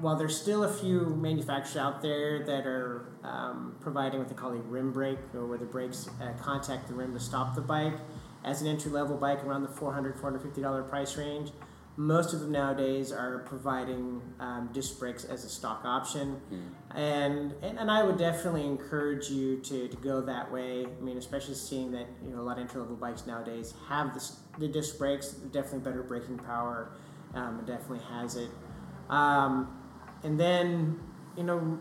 while 0.00 0.16
there's 0.16 0.40
still 0.40 0.64
a 0.64 0.72
few 0.72 1.00
manufacturers 1.16 1.76
out 1.76 2.00
there 2.00 2.42
that 2.46 2.66
are 2.66 3.12
um, 3.22 3.76
providing 3.80 4.18
what 4.20 4.28
they 4.28 4.34
call 4.34 4.52
a 4.52 4.56
rim 4.56 4.92
brake, 4.92 5.18
or 5.34 5.44
where 5.44 5.58
the 5.58 5.66
brakes 5.66 6.08
uh, 6.22 6.32
contact 6.40 6.88
the 6.88 6.94
rim 6.94 7.12
to 7.12 7.20
stop 7.20 7.54
the 7.54 7.60
bike, 7.60 7.98
as 8.48 8.62
an 8.62 8.66
entry 8.66 8.90
level 8.90 9.16
bike 9.16 9.44
around 9.44 9.62
the 9.62 9.68
$400, 9.68 10.18
$450 10.18 10.88
price 10.88 11.16
range. 11.16 11.50
most 11.96 12.32
of 12.32 12.38
them 12.38 12.52
nowadays 12.52 13.10
are 13.10 13.40
providing 13.40 14.22
um, 14.38 14.70
disc 14.72 14.98
brakes 14.98 15.24
as 15.24 15.44
a 15.44 15.48
stock 15.48 15.82
option, 15.84 16.40
mm. 16.50 16.96
and, 16.96 17.52
and 17.60 17.76
and 17.76 17.90
I 17.90 18.04
would 18.04 18.16
definitely 18.16 18.64
encourage 18.64 19.28
you 19.30 19.56
to, 19.62 19.88
to 19.88 19.96
go 19.96 20.20
that 20.20 20.50
way. 20.50 20.86
I 20.86 21.00
mean, 21.02 21.18
especially 21.18 21.56
seeing 21.56 21.90
that 21.92 22.06
you 22.24 22.30
know 22.30 22.40
a 22.40 22.44
lot 22.44 22.56
of 22.56 22.62
entry 22.62 22.80
level 22.80 22.94
bikes 22.94 23.26
nowadays 23.26 23.74
have 23.88 24.14
the, 24.14 24.24
the 24.60 24.68
disc 24.68 24.96
brakes, 24.96 25.30
definitely 25.30 25.80
better 25.80 26.04
braking 26.04 26.38
power. 26.38 26.92
Um, 27.34 27.58
it 27.58 27.66
definitely 27.66 28.04
has 28.10 28.36
it, 28.36 28.50
um, 29.10 29.76
and 30.22 30.38
then 30.38 31.00
you 31.36 31.42
know 31.42 31.80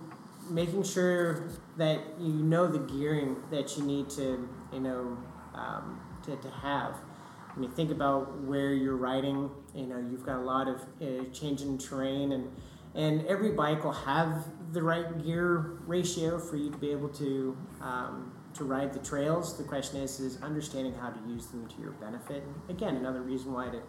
making 0.50 0.84
sure 0.84 1.48
that 1.78 2.00
you 2.20 2.34
know 2.34 2.66
the 2.66 2.80
gearing 2.80 3.38
that 3.52 3.78
you 3.78 3.84
need 3.84 4.10
to 4.10 4.50
you 4.74 4.80
know 4.80 5.16
um, 5.54 6.00
to, 6.28 6.36
to 6.36 6.50
have. 6.50 6.96
I 7.56 7.60
mean, 7.60 7.72
think 7.72 7.92
about 7.92 8.42
where 8.42 8.72
you're 8.72 8.96
riding. 8.96 9.50
You 9.74 9.88
know, 9.88 9.98
you've 9.98 10.26
got 10.26 10.38
a 10.38 10.44
lot 10.44 10.68
of 10.68 10.82
uh, 11.02 11.30
change 11.34 11.62
in 11.62 11.78
terrain, 11.78 12.32
and 12.32 12.52
and 12.94 13.26
every 13.26 13.52
bike 13.52 13.84
will 13.84 13.92
have 13.92 14.46
the 14.74 14.84
right 14.84 15.24
gear 15.24 15.80
ratio 15.88 16.40
for 16.40 16.56
you 16.56 16.70
to 16.70 16.78
be 16.78 16.92
able 16.92 17.10
to 17.10 17.58
um, 17.82 18.32
to 18.54 18.64
ride 18.64 18.94
the 18.94 19.00
trails. 19.00 19.58
The 19.58 19.64
question 19.64 20.00
is 20.02 20.20
is 20.20 20.42
understanding 20.44 20.94
how 20.94 21.10
to 21.10 21.20
use 21.28 21.48
them 21.48 21.68
to 21.68 21.82
your 21.82 21.92
benefit. 21.92 22.44
And 22.44 22.70
Again, 22.70 22.96
another 22.96 23.22
reason 23.22 23.54
why 23.54 23.70
to 23.70 23.82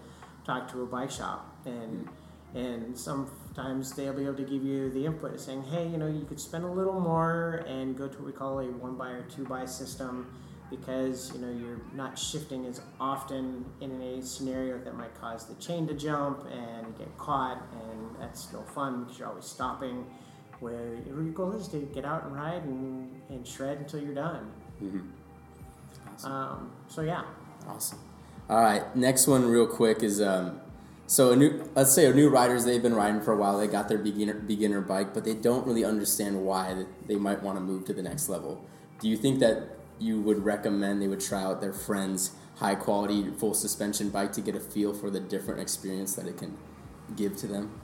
talk 0.49 0.71
to 0.73 0.83
a 0.83 0.87
bike 0.87 1.11
shop 1.11 1.55
and 1.67 2.09
and 2.55 2.99
sometimes 2.99 3.93
they'll 3.93 4.15
be 4.15 4.25
able 4.25 4.35
to 4.35 4.43
give 4.43 4.65
you 4.65 4.89
the 4.91 5.05
input 5.05 5.39
saying 5.39 5.63
hey 5.65 5.87
you 5.87 5.99
know 5.99 6.07
you 6.07 6.25
could 6.25 6.41
spend 6.41 6.65
a 6.65 6.71
little 6.71 6.99
more 6.99 7.63
and 7.69 7.99
go 7.99 8.09
to 8.09 8.17
what 8.17 8.27
we 8.27 8.33
call 8.33 8.59
a 8.61 8.65
one 8.65 8.97
by 8.97 9.11
or 9.11 9.23
two 9.25 9.45
by 9.45 9.67
system 9.67 10.27
because 10.71 11.33
you 11.35 11.41
know 11.41 11.51
you're 11.51 11.81
not 11.95 12.19
shifting 12.19 12.67
as 12.67 12.81
often 13.01 13.65
in 13.81 14.01
a 14.01 14.23
scenario 14.23 14.79
that 14.79 14.97
might 14.97 15.19
cause 15.21 15.47
the 15.47 15.55
chain 15.55 15.87
to 15.89 15.95
jump 15.95 16.47
and 16.51 16.97
get 16.99 17.17
caught, 17.19 17.63
and 17.73 18.21
that's 18.21 18.53
no 18.53 18.63
fun 18.63 19.05
because 19.05 19.19
you're 19.19 19.29
always 19.29 19.45
stopping. 19.45 20.07
Where 20.61 20.97
your 21.07 21.23
goal 21.23 21.53
is 21.53 21.69
to 21.69 21.79
get 21.79 22.05
out 22.05 22.25
and 22.25 22.35
ride 22.35 22.65
and, 22.65 23.09
and 23.29 23.47
shred 23.47 23.79
until 23.79 24.03
you're 24.03 24.15
done. 24.15 24.51
Mm-hmm. 24.83 25.01
Awesome. 26.15 26.33
Um, 26.33 26.73
so 26.89 27.03
yeah. 27.03 27.23
Awesome. 27.69 28.01
All 28.51 28.61
right, 28.61 28.97
next 28.97 29.27
one, 29.27 29.47
real 29.47 29.67
quick, 29.67 30.03
is 30.03 30.21
um, 30.23 30.61
so 31.07 31.33
a 31.33 31.37
new. 31.37 31.71
Let's 31.75 31.93
say 31.93 32.07
a 32.07 32.15
new 32.15 32.29
riders 32.29 32.65
they've 32.65 32.83
been 32.83 32.95
riding 32.95 33.21
for 33.21 33.33
a 33.33 33.37
while. 33.37 33.59
They 33.59 33.67
got 33.67 33.89
their 33.89 33.99
beginner 33.99 34.35
beginner 34.35 34.81
bike, 34.81 35.15
but 35.15 35.25
they 35.25 35.35
don't 35.35 35.67
really 35.67 35.85
understand 35.85 36.45
why 36.45 36.87
they 37.07 37.17
might 37.17 37.43
want 37.43 37.57
to 37.57 37.61
move 37.61 37.85
to 37.87 37.93
the 37.93 38.03
next 38.03 38.29
level. 38.29 38.65
Do 39.01 39.09
you 39.09 39.17
think 39.17 39.39
that 39.41 39.78
you 39.99 40.21
would 40.21 40.45
recommend 40.45 41.03
they 41.03 41.09
would 41.09 41.21
try 41.21 41.43
out 41.43 41.61
their 41.61 41.73
friend's 41.73 42.33
high 42.57 42.75
quality 42.75 43.31
full 43.31 43.55
suspension 43.55 44.11
bike 44.11 44.33
to 44.33 44.41
get 44.41 44.55
a 44.55 44.61
feel 44.61 44.93
for 44.93 45.11
the 45.11 45.21
different 45.21 45.61
experience 45.61 46.15
that 46.15 46.27
it 46.27 46.37
can 46.39 46.57
give 47.17 47.37
to 47.37 47.47
them? 47.47 47.81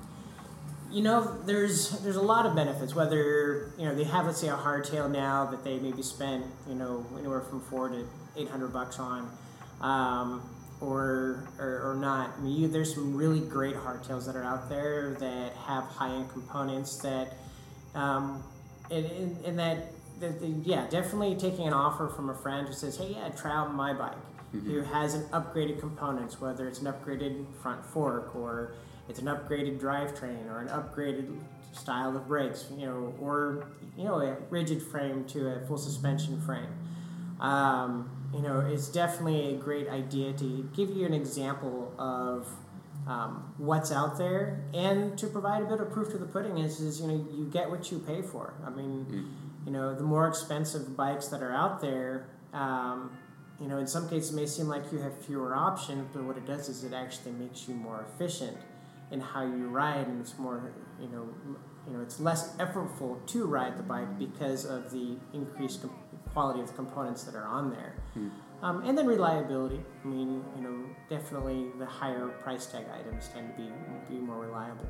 You 0.91 1.03
know, 1.03 1.39
there's 1.45 1.91
there's 2.01 2.17
a 2.17 2.23
lot 2.23 2.47
of 2.47 2.55
benefits. 2.55 2.95
Whether 2.95 3.73
you 3.79 3.85
know 3.85 3.95
they 3.95 4.05
have, 4.05 4.27
let's 4.27 4.41
say, 4.41 4.49
a 4.49 4.57
hardtail 4.57 5.11
now 5.11 5.47
that 5.47 5.65
they 5.65 5.79
maybe 5.79 6.03
spent 6.03 6.45
you 6.69 6.75
know 6.75 7.05
anywhere 7.19 7.41
from 7.41 7.61
four 7.61 7.89
to 7.89 8.07
eight 8.37 8.49
hundred 8.49 8.73
bucks 8.73 8.99
on, 8.99 9.31
um, 9.81 10.49
or, 10.81 11.49
or, 11.59 11.91
or 11.91 11.95
not. 11.97 12.35
I 12.37 12.41
mean, 12.41 12.61
you, 12.61 12.69
there's 12.69 12.95
some 12.95 13.17
really 13.17 13.41
great 13.41 13.75
hardtails 13.75 14.27
that 14.27 14.37
are 14.37 14.45
out 14.45 14.69
there 14.69 15.17
that 15.21 15.53
have 15.67 15.85
high 15.85 16.11
end 16.11 16.31
components 16.31 16.97
that, 16.99 17.35
um, 17.95 18.43
and, 18.91 19.07
and, 19.07 19.45
and 19.45 19.59
that 19.59 19.94
the, 20.21 20.29
the, 20.29 20.49
yeah, 20.63 20.87
definitely 20.89 21.35
taking 21.35 21.67
an 21.67 21.73
offer 21.73 22.09
from 22.09 22.31
a 22.31 22.35
friend 22.35 22.67
who 22.67 22.75
says, 22.75 22.97
"Hey, 22.97 23.17
yeah, 23.17 23.29
try 23.31 23.53
out 23.53 23.75
my 23.75 23.93
bike," 23.93 24.17
mm-hmm. 24.55 24.71
who 24.71 24.83
has 24.83 25.15
an 25.15 25.25
upgraded 25.33 25.81
components, 25.81 26.41
whether 26.41 26.69
it's 26.69 26.81
an 26.81 26.87
upgraded 26.87 27.47
front 27.63 27.85
fork 27.85 28.35
or 28.35 28.75
it's 29.09 29.19
an 29.19 29.27
upgraded 29.27 29.81
drivetrain 29.81 30.51
or 30.51 30.61
an 30.61 30.69
upgraded 30.69 31.39
style 31.73 32.17
of 32.17 32.29
brakes, 32.29 32.67
you 32.77 32.87
know, 32.87 33.13
or 33.21 33.67
you 33.97 34.05
know, 34.05 34.21
a 34.21 34.37
rigid 34.51 34.83
frame 34.83 35.25
to 35.27 35.49
a 35.49 35.67
full 35.67 35.79
suspension 35.79 36.41
frame. 36.41 36.69
Um, 37.41 38.11
you 38.33 38.41
know, 38.41 38.61
it's 38.61 38.89
definitely 38.89 39.55
a 39.55 39.57
great 39.57 39.89
idea 39.89 40.33
to 40.33 40.69
give 40.75 40.91
you 40.91 41.07
an 41.07 41.15
example 41.15 41.93
of 41.99 42.49
um, 43.07 43.53
what's 43.59 43.93
out 43.93 44.17
there 44.17 44.65
and 44.73 45.19
to 45.19 45.27
provide 45.27 45.63
a 45.63 45.67
bit 45.67 45.81
of 45.81 45.91
proof 45.91 46.11
to 46.13 46.19
the 46.19 46.27
pudding 46.27 46.59
is, 46.59 46.81
is 46.81 47.01
you 47.01 47.07
know 47.07 47.27
you 47.37 47.45
get 47.53 47.69
what 47.69 47.91
you 47.93 47.99
pay 47.99 48.23
for 48.23 48.55
i 48.67 48.71
mean 48.71 49.07
mm 49.11 49.44
you 49.65 49.73
know, 49.73 49.95
the 49.95 50.03
more 50.03 50.29
expensive 50.29 50.97
bikes 50.97 51.29
that 51.29 51.43
are 51.43 51.53
out 51.53 51.81
there, 51.81 52.27
um, 52.53 53.17
you 53.61 53.69
know, 53.69 53.79
in 53.79 53.87
some 53.87 54.09
cases 54.09 54.33
it 54.33 54.37
may 54.37 54.47
seem 54.47 54.67
like 54.67 54.93
you 54.93 54.99
have 54.99 55.17
fewer 55.25 55.55
options, 55.55 56.09
but 56.13 56.25
what 56.25 56.37
it 56.37 56.47
does 56.47 56.69
is 56.69 56.85
it 56.85 56.93
actually 56.93 57.33
makes 57.33 57.69
you 57.69 57.75
more 57.75 58.05
efficient 58.15 58.59
in 59.11 59.21
how 59.21 59.43
you 59.43 59.69
ride, 59.69 60.07
and 60.07 60.21
it's 60.21 60.39
more, 60.39 60.73
you 61.01 61.09
know, 61.09 61.29
you 61.87 61.93
know, 61.93 62.01
it's 62.01 62.19
less 62.19 62.57
effortful 62.57 63.25
to 63.27 63.45
ride 63.45 63.79
the 63.79 63.83
bike 63.83 64.19
because 64.19 64.65
of 64.65 64.91
the 64.91 65.17
increased 65.33 65.83
com- 65.83 65.95
quality 66.33 66.61
of 66.61 66.69
the 66.69 66.73
components 66.73 67.25
that 67.25 67.35
are 67.35 67.47
on 67.47 67.71
there. 67.71 67.95
Hmm. 68.15 68.29
Um, 68.63 68.83
and 68.85 68.97
then 68.97 69.07
reliability. 69.07 69.81
I 70.03 70.07
mean, 70.07 70.43
you 70.57 70.63
know, 70.63 70.85
definitely 71.11 71.67
the 71.79 71.85
higher 71.85 72.29
price 72.43 72.67
tag 72.67 72.87
items 72.99 73.29
tend 73.29 73.55
to 73.55 73.63
be 73.63 73.71
be 74.09 74.19
more 74.19 74.41
reliable. 74.41 74.87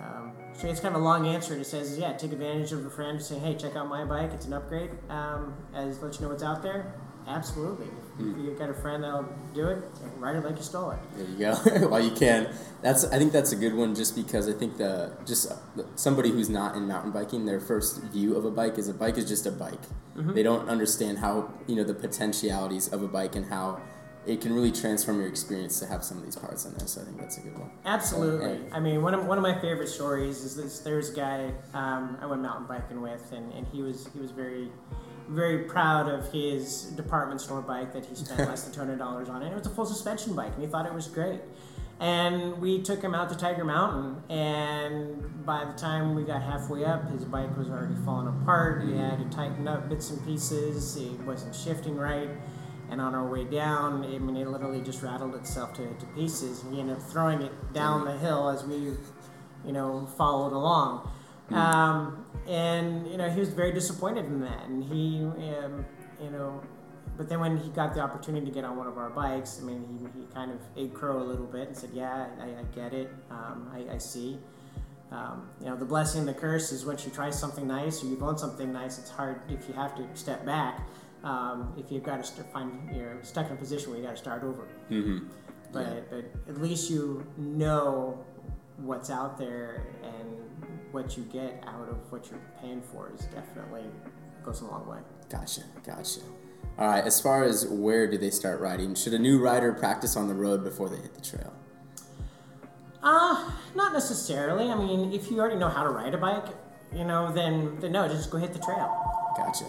Um, 0.00 0.32
so 0.52 0.68
it's 0.68 0.80
kind 0.80 0.94
of 0.94 1.00
a 1.00 1.04
long 1.04 1.26
answer. 1.26 1.54
It 1.54 1.66
says, 1.66 1.98
yeah, 1.98 2.12
take 2.12 2.32
advantage 2.32 2.72
of 2.72 2.84
a 2.84 2.90
friend 2.90 3.20
saying, 3.20 3.40
hey, 3.40 3.54
check 3.54 3.76
out 3.76 3.88
my 3.88 4.04
bike. 4.04 4.32
It's 4.32 4.46
an 4.46 4.52
upgrade. 4.52 4.90
Um, 5.08 5.54
as 5.74 6.02
let 6.02 6.14
you 6.14 6.22
know 6.22 6.28
what's 6.28 6.42
out 6.42 6.62
there. 6.62 6.94
Absolutely. 7.26 7.86
Mm. 8.18 8.32
If 8.32 8.44
you've 8.44 8.58
got 8.58 8.68
a 8.68 8.74
friend 8.74 9.04
that'll 9.04 9.28
do 9.54 9.68
it, 9.68 9.84
ride 10.18 10.36
it 10.36 10.44
like 10.44 10.56
you 10.56 10.62
stole 10.62 10.90
it. 10.90 10.98
There 11.16 11.26
you 11.26 11.38
go. 11.38 11.88
While 11.88 12.04
you 12.04 12.10
can. 12.10 12.48
That's 12.82 13.04
I 13.04 13.18
think 13.18 13.32
that's 13.32 13.52
a 13.52 13.56
good 13.56 13.74
one 13.74 13.94
just 13.94 14.16
because 14.16 14.48
I 14.48 14.52
think 14.52 14.76
the 14.76 15.16
just 15.24 15.52
somebody 15.94 16.30
who's 16.30 16.48
not 16.48 16.76
in 16.76 16.88
mountain 16.88 17.12
biking, 17.12 17.46
their 17.46 17.60
first 17.60 18.02
view 18.02 18.36
of 18.36 18.44
a 18.44 18.50
bike 18.50 18.76
is 18.76 18.88
a 18.88 18.94
bike 18.94 19.18
is 19.18 19.28
just 19.28 19.46
a 19.46 19.52
bike. 19.52 19.82
Mm-hmm. 20.16 20.34
They 20.34 20.42
don't 20.42 20.68
understand 20.68 21.18
how 21.18 21.52
you 21.66 21.76
know 21.76 21.84
the 21.84 21.94
potentialities 21.94 22.88
of 22.88 23.02
a 23.02 23.08
bike 23.08 23.36
and 23.36 23.46
how 23.46 23.80
it 24.26 24.40
can 24.40 24.52
really 24.54 24.70
transform 24.70 25.18
your 25.18 25.28
experience 25.28 25.80
to 25.80 25.86
have 25.86 26.04
some 26.04 26.18
of 26.18 26.24
these 26.24 26.36
parts 26.36 26.64
in 26.64 26.74
there. 26.74 26.86
So 26.86 27.00
I 27.00 27.04
think 27.04 27.18
that's 27.18 27.38
a 27.38 27.40
good 27.40 27.58
one. 27.58 27.70
Absolutely. 27.84 28.60
I 28.70 28.78
mean, 28.78 29.02
one 29.02 29.14
of, 29.14 29.26
one 29.26 29.36
of 29.36 29.42
my 29.42 29.58
favorite 29.60 29.88
stories 29.88 30.44
is 30.44 30.56
this. 30.56 30.78
There's 30.80 31.10
a 31.10 31.14
guy 31.14 31.52
um, 31.74 32.18
I 32.20 32.26
went 32.26 32.42
mountain 32.42 32.66
biking 32.66 33.00
with, 33.00 33.32
and, 33.32 33.52
and 33.52 33.66
he 33.66 33.82
was 33.82 34.08
he 34.12 34.20
was 34.20 34.30
very 34.30 34.68
very 35.28 35.64
proud 35.64 36.08
of 36.08 36.30
his 36.32 36.84
department 36.96 37.40
store 37.40 37.62
bike 37.62 37.92
that 37.92 38.04
he 38.04 38.14
spent 38.14 38.38
less 38.48 38.64
than 38.64 38.72
two 38.72 38.80
hundred 38.80 38.98
dollars 38.98 39.28
on, 39.28 39.42
and 39.42 39.52
it 39.52 39.56
was 39.56 39.66
a 39.66 39.70
full 39.70 39.86
suspension 39.86 40.34
bike, 40.34 40.52
and 40.54 40.62
he 40.62 40.68
thought 40.68 40.86
it 40.86 40.94
was 40.94 41.08
great. 41.08 41.40
And 42.00 42.60
we 42.60 42.82
took 42.82 43.00
him 43.00 43.14
out 43.14 43.28
to 43.30 43.36
Tiger 43.36 43.64
Mountain, 43.64 44.22
and 44.28 45.46
by 45.46 45.64
the 45.64 45.72
time 45.72 46.16
we 46.16 46.24
got 46.24 46.42
halfway 46.42 46.84
up, 46.84 47.08
his 47.10 47.24
bike 47.24 47.56
was 47.56 47.68
already 47.68 47.94
falling 48.04 48.26
apart. 48.26 48.82
He 48.84 48.96
had 48.96 49.18
to 49.18 49.36
tighten 49.36 49.68
up 49.68 49.88
bits 49.88 50.10
and 50.10 50.24
pieces. 50.24 50.96
It 50.96 51.20
wasn't 51.20 51.54
shifting 51.54 51.96
right 51.96 52.28
and 52.92 53.00
on 53.00 53.14
our 53.14 53.26
way 53.26 53.44
down, 53.44 54.04
I 54.04 54.18
mean, 54.18 54.36
it 54.36 54.46
literally 54.46 54.82
just 54.82 55.02
rattled 55.02 55.34
itself 55.34 55.72
to, 55.76 55.94
to 55.94 56.06
pieces. 56.14 56.62
We 56.62 56.78
ended 56.78 56.98
up 56.98 57.02
throwing 57.02 57.40
it 57.40 57.72
down 57.72 58.04
the 58.04 58.18
hill 58.18 58.50
as 58.50 58.64
we, 58.64 58.76
you 59.64 59.72
know, 59.72 60.06
followed 60.18 60.52
along. 60.52 61.10
Mm. 61.50 61.56
Um, 61.56 62.26
and, 62.46 63.10
you 63.10 63.16
know, 63.16 63.30
he 63.30 63.40
was 63.40 63.48
very 63.48 63.72
disappointed 63.72 64.26
in 64.26 64.40
that. 64.40 64.66
And 64.66 64.84
he, 64.84 65.24
um, 65.24 65.86
you 66.22 66.28
know, 66.28 66.62
but 67.16 67.30
then 67.30 67.40
when 67.40 67.56
he 67.56 67.70
got 67.70 67.94
the 67.94 68.00
opportunity 68.00 68.44
to 68.44 68.52
get 68.52 68.64
on 68.64 68.76
one 68.76 68.86
of 68.86 68.98
our 68.98 69.08
bikes, 69.08 69.58
I 69.58 69.64
mean, 69.64 69.86
he, 70.14 70.20
he 70.20 70.26
kind 70.26 70.50
of 70.50 70.58
ate 70.76 70.92
crow 70.92 71.22
a 71.22 71.24
little 71.24 71.46
bit 71.46 71.68
and 71.68 71.76
said, 71.76 71.90
yeah, 71.94 72.26
I, 72.40 72.44
I 72.44 72.62
get 72.74 72.92
it. 72.92 73.10
Um, 73.30 73.70
I, 73.72 73.94
I, 73.94 73.98
see. 73.98 74.38
Um, 75.10 75.48
you 75.60 75.66
know, 75.66 75.76
the 75.76 75.86
blessing 75.86 76.20
and 76.20 76.28
the 76.28 76.34
curse 76.34 76.72
is 76.72 76.84
once 76.84 77.06
you 77.06 77.10
try 77.10 77.30
something 77.30 77.66
nice 77.66 78.02
or 78.02 78.06
you've 78.06 78.22
owned 78.22 78.38
something 78.38 78.70
nice, 78.70 78.98
it's 78.98 79.10
hard 79.10 79.40
if 79.48 79.66
you 79.66 79.72
have 79.72 79.96
to 79.96 80.06
step 80.12 80.44
back 80.44 80.86
um, 81.24 81.74
if 81.76 81.90
you've 81.90 82.02
got 82.02 82.18
to 82.18 82.24
st- 82.24 82.46
find 82.52 82.94
you're 82.94 83.22
stuck 83.22 83.46
in 83.46 83.52
a 83.52 83.56
position 83.56 83.90
where 83.90 84.00
you 84.00 84.04
got 84.04 84.12
to 84.12 84.22
start 84.22 84.42
over. 84.42 84.68
Mm-hmm. 84.90 85.26
But 85.72 85.86
yeah. 85.86 86.00
but 86.10 86.24
at 86.48 86.60
least 86.60 86.90
you 86.90 87.26
know 87.36 88.24
what's 88.76 89.10
out 89.10 89.38
there 89.38 89.86
and 90.02 90.72
what 90.90 91.16
you 91.16 91.24
get 91.24 91.62
out 91.66 91.88
of 91.88 92.10
what 92.10 92.30
you're 92.30 92.40
paying 92.60 92.82
for 92.82 93.10
is 93.14 93.26
definitely 93.26 93.84
goes 94.44 94.60
a 94.60 94.66
long 94.66 94.86
way. 94.86 94.98
Gotcha, 95.30 95.62
gotcha. 95.86 96.20
All 96.78 96.88
right. 96.88 97.04
As 97.04 97.20
far 97.20 97.44
as 97.44 97.66
where 97.66 98.10
do 98.10 98.18
they 98.18 98.30
start 98.30 98.60
riding? 98.60 98.94
Should 98.94 99.14
a 99.14 99.18
new 99.18 99.38
rider 99.38 99.72
practice 99.72 100.16
on 100.16 100.28
the 100.28 100.34
road 100.34 100.64
before 100.64 100.88
they 100.88 100.96
hit 100.96 101.14
the 101.14 101.20
trail? 101.20 101.52
Uh, 103.02 103.50
not 103.74 103.92
necessarily. 103.92 104.70
I 104.70 104.76
mean, 104.76 105.12
if 105.12 105.30
you 105.30 105.40
already 105.40 105.56
know 105.56 105.68
how 105.68 105.82
to 105.82 105.90
ride 105.90 106.14
a 106.14 106.18
bike, 106.18 106.46
you 106.94 107.04
know, 107.04 107.32
then 107.32 107.78
then 107.80 107.92
no, 107.92 108.08
just 108.08 108.30
go 108.30 108.38
hit 108.38 108.52
the 108.52 108.58
trail. 108.58 108.94
Gotcha. 109.36 109.64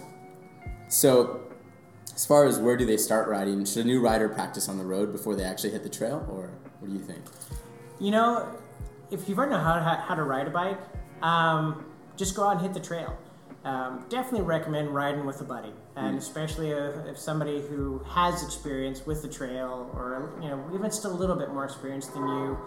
So, 0.88 1.42
as 2.16 2.26
far 2.26 2.46
as 2.46 2.60
where 2.60 2.78
do 2.78 2.86
they 2.86 2.98
start 2.98 3.28
riding, 3.28 3.66
should 3.66 3.86
a 3.86 3.88
new 3.88 4.02
rider 4.02 4.30
practice 4.30 4.70
on 4.70 4.78
the 4.78 4.86
road 4.86 5.12
before 5.12 5.36
they 5.36 5.44
actually 5.44 5.72
hit 5.72 5.84
the 5.84 5.90
trail, 5.90 6.26
or 6.30 6.52
what 6.80 6.88
do 6.90 6.94
you 6.94 7.00
think? 7.04 7.24
You 8.00 8.12
know, 8.12 8.48
if 9.12 9.28
you've 9.28 9.38
already 9.38 9.54
know 9.54 9.60
how 9.60 9.76
to, 9.76 9.82
how 9.82 10.16
to 10.16 10.24
ride 10.24 10.48
a 10.48 10.52
bike, 10.52 10.80
um, 11.22 11.86
just 12.18 12.36
go 12.36 12.44
out 12.44 12.58
and 12.58 12.62
hit 12.62 12.74
the 12.74 12.80
trail. 12.80 13.18
um, 13.66 14.06
definitely 14.10 14.46
recommend 14.46 14.94
riding 14.94 15.26
with 15.26 15.40
a 15.40 15.44
buddy, 15.44 15.72
and 15.96 16.18
especially 16.18 16.72
if, 16.72 16.96
if 17.06 17.18
somebody 17.18 17.62
who 17.62 18.00
has 18.10 18.44
experience 18.44 19.06
with 19.06 19.22
the 19.22 19.28
trail, 19.28 19.90
or 19.94 20.34
you 20.42 20.50
know, 20.50 20.70
even 20.74 20.92
still 20.92 21.14
a 21.14 21.16
little 21.16 21.36
bit 21.36 21.50
more 21.54 21.64
experience 21.64 22.08
than 22.08 22.28
you. 22.28 22.58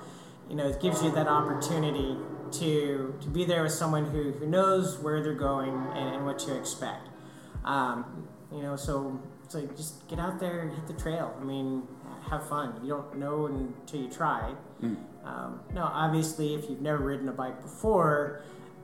You 0.48 0.56
know, 0.56 0.68
it 0.68 0.80
gives 0.80 1.02
you 1.02 1.10
that 1.10 1.26
opportunity 1.26 2.16
to 2.52 3.14
to 3.20 3.28
be 3.28 3.44
there 3.44 3.64
with 3.64 3.72
someone 3.72 4.06
who, 4.06 4.32
who 4.32 4.46
knows 4.46 4.98
where 4.98 5.22
they're 5.22 5.34
going 5.34 5.74
and, 5.94 6.14
and 6.14 6.24
what 6.24 6.38
to 6.40 6.56
expect. 6.56 7.08
Um, 7.64 8.28
you 8.52 8.62
know, 8.62 8.76
so 8.76 9.20
so 9.48 9.64
just 9.76 10.08
get 10.08 10.18
out 10.18 10.40
there 10.40 10.60
and 10.60 10.72
hit 10.72 10.86
the 10.86 10.94
trail. 10.94 11.34
I 11.40 11.44
mean, 11.44 11.82
have 12.30 12.48
fun. 12.48 12.80
You 12.82 12.90
don't 12.90 13.18
know 13.18 13.46
until 13.46 14.00
you 14.00 14.08
try. 14.10 14.54
Um, 15.24 15.60
now, 15.72 15.90
obviously, 15.92 16.54
if 16.54 16.70
you've 16.70 16.80
never 16.80 17.04
ridden 17.04 17.28
a 17.28 17.32
bike 17.32 17.60
before, 17.62 18.42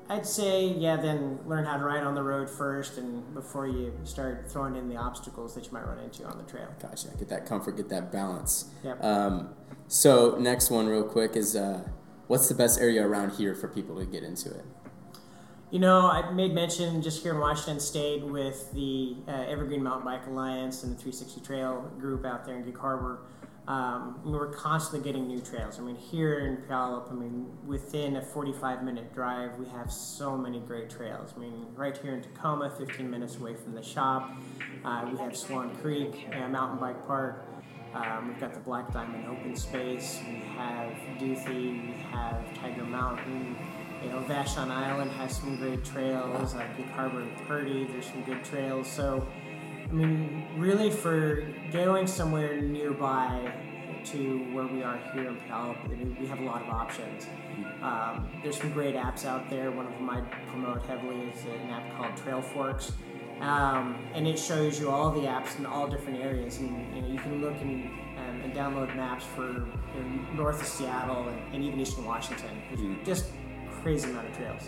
I'd 0.08 0.26
say 0.26 0.66
yeah, 0.66 0.96
then 0.96 1.38
learn 1.46 1.64
how 1.64 1.76
to 1.78 1.84
ride 1.84 2.02
on 2.02 2.14
the 2.14 2.22
road 2.22 2.50
first, 2.50 2.98
and 2.98 3.32
before 3.34 3.66
you 3.66 3.92
start 4.04 4.50
throwing 4.50 4.76
in 4.76 4.88
the 4.88 4.96
obstacles 4.96 5.54
that 5.54 5.66
you 5.66 5.72
might 5.72 5.86
run 5.86 5.98
into 5.98 6.24
on 6.24 6.38
the 6.38 6.44
trail. 6.44 6.68
Gotcha. 6.80 7.08
Get 7.18 7.28
that 7.28 7.46
comfort, 7.46 7.76
get 7.76 7.88
that 7.90 8.10
balance. 8.12 8.70
Yep. 8.84 9.02
Um, 9.02 9.54
so 9.88 10.36
next 10.38 10.70
one, 10.70 10.86
real 10.86 11.04
quick, 11.04 11.36
is 11.36 11.54
uh, 11.54 11.88
what's 12.26 12.48
the 12.48 12.54
best 12.54 12.80
area 12.80 13.06
around 13.06 13.32
here 13.32 13.54
for 13.54 13.68
people 13.68 13.98
to 13.98 14.04
get 14.06 14.22
into 14.22 14.50
it? 14.50 14.64
You 15.72 15.78
know, 15.78 16.06
I 16.06 16.30
made 16.32 16.52
mention 16.52 17.00
just 17.00 17.22
here 17.22 17.32
in 17.32 17.40
Washington 17.40 17.80
State 17.80 18.22
with 18.22 18.70
the 18.74 19.16
uh, 19.26 19.46
Evergreen 19.48 19.82
Mountain 19.82 20.04
Bike 20.04 20.26
Alliance 20.26 20.82
and 20.82 20.92
the 20.92 20.96
360 20.96 21.40
Trail 21.40 21.90
group 21.98 22.26
out 22.26 22.44
there 22.44 22.58
in 22.58 22.64
Gig 22.66 22.76
Harbor. 22.76 23.22
Um, 23.66 24.20
we 24.22 24.32
we're 24.32 24.52
constantly 24.52 25.02
getting 25.02 25.26
new 25.26 25.40
trails. 25.40 25.78
I 25.78 25.82
mean, 25.82 25.96
here 25.96 26.40
in 26.40 26.58
Puyallup, 26.68 27.10
I 27.10 27.14
mean, 27.14 27.46
within 27.66 28.16
a 28.16 28.22
45 28.22 28.84
minute 28.84 29.14
drive, 29.14 29.58
we 29.58 29.66
have 29.68 29.90
so 29.90 30.36
many 30.36 30.60
great 30.60 30.90
trails. 30.90 31.32
I 31.34 31.40
mean, 31.40 31.68
right 31.74 31.96
here 31.96 32.12
in 32.12 32.20
Tacoma, 32.20 32.70
15 32.76 33.08
minutes 33.08 33.36
away 33.36 33.54
from 33.54 33.72
the 33.72 33.82
shop, 33.82 34.30
uh, 34.84 35.08
we 35.10 35.16
have 35.20 35.34
Swan 35.34 35.74
Creek 35.76 36.28
uh, 36.34 36.48
Mountain 36.48 36.80
Bike 36.80 37.06
Park. 37.06 37.46
Um, 37.94 38.28
we've 38.28 38.38
got 38.38 38.52
the 38.52 38.60
Black 38.60 38.92
Diamond 38.92 39.24
Open 39.26 39.56
Space. 39.56 40.20
We 40.26 40.34
have 40.54 40.92
Duthie. 41.18 41.70
We 41.88 41.94
have 42.10 42.44
Tiger 42.58 42.84
Mountain. 42.84 43.56
You 44.02 44.10
know, 44.10 44.20
Vashon 44.28 44.70
Island 44.70 45.10
has 45.12 45.36
some 45.36 45.56
great 45.56 45.84
trails. 45.84 46.54
Uh, 46.54 46.66
Gig 46.76 46.88
Harbor 46.90 47.20
and 47.20 47.36
Purdy, 47.46 47.84
there's 47.84 48.06
some 48.06 48.22
good 48.22 48.44
trails. 48.44 48.88
So, 48.88 49.26
I 49.88 49.92
mean, 49.92 50.46
really, 50.56 50.90
for 50.90 51.46
going 51.72 52.06
somewhere 52.06 52.60
nearby 52.60 53.52
to 54.06 54.38
where 54.52 54.66
we 54.66 54.82
are 54.82 54.98
here 55.12 55.28
in 55.28 55.36
Puyallup, 55.36 55.84
I 55.84 55.88
mean, 55.88 56.16
we 56.20 56.26
have 56.26 56.40
a 56.40 56.44
lot 56.44 56.62
of 56.62 56.68
options. 56.68 57.26
Um, 57.82 58.28
there's 58.42 58.56
some 58.56 58.72
great 58.72 58.96
apps 58.96 59.24
out 59.24 59.48
there. 59.48 59.70
One 59.70 59.86
of 59.86 59.92
them 59.92 60.10
I 60.10 60.20
promote 60.50 60.84
heavily 60.86 61.20
is 61.28 61.44
an 61.44 61.70
app 61.70 61.96
called 61.96 62.14
Trailforks. 62.16 62.92
Um, 63.40 63.98
and 64.14 64.26
it 64.26 64.38
shows 64.38 64.78
you 64.78 64.90
all 64.90 65.10
the 65.10 65.26
apps 65.26 65.58
in 65.58 65.66
all 65.66 65.88
different 65.88 66.20
areas, 66.20 66.58
and 66.58 66.94
you 66.94 67.02
know 67.02 67.08
you 67.08 67.18
can 67.18 67.40
look 67.40 67.60
and, 67.60 67.86
um, 68.18 68.40
and 68.44 68.52
download 68.54 68.94
maps 68.94 69.24
for 69.24 69.48
you 69.48 70.00
know, 70.00 70.32
north 70.34 70.60
of 70.60 70.66
Seattle 70.66 71.26
and, 71.26 71.54
and 71.54 71.64
even 71.64 71.80
eastern 71.80 72.04
Washington. 72.04 72.62
There's 72.72 73.04
Just 73.04 73.32
crazy 73.82 74.08
amount 74.08 74.28
of 74.28 74.36
trails. 74.36 74.62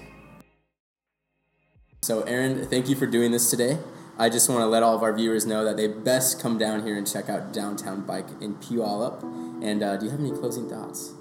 So, 2.02 2.22
Aaron, 2.22 2.66
thank 2.66 2.88
you 2.88 2.96
for 2.96 3.06
doing 3.06 3.30
this 3.30 3.50
today. 3.50 3.78
I 4.18 4.28
just 4.28 4.48
want 4.48 4.60
to 4.60 4.66
let 4.66 4.82
all 4.82 4.94
of 4.94 5.02
our 5.02 5.12
viewers 5.12 5.46
know 5.46 5.64
that 5.64 5.76
they 5.76 5.88
best 5.88 6.40
come 6.40 6.58
down 6.58 6.86
here 6.86 6.96
and 6.96 7.10
check 7.10 7.28
out 7.28 7.52
Downtown 7.52 8.02
Bike 8.02 8.26
in 8.40 8.54
Puyallup. 8.56 9.22
And 9.64 9.82
uh, 9.82 9.96
do 9.96 10.06
you 10.06 10.10
have 10.10 10.20
any 10.20 10.30
closing 10.30 10.68
thoughts? 10.68 11.12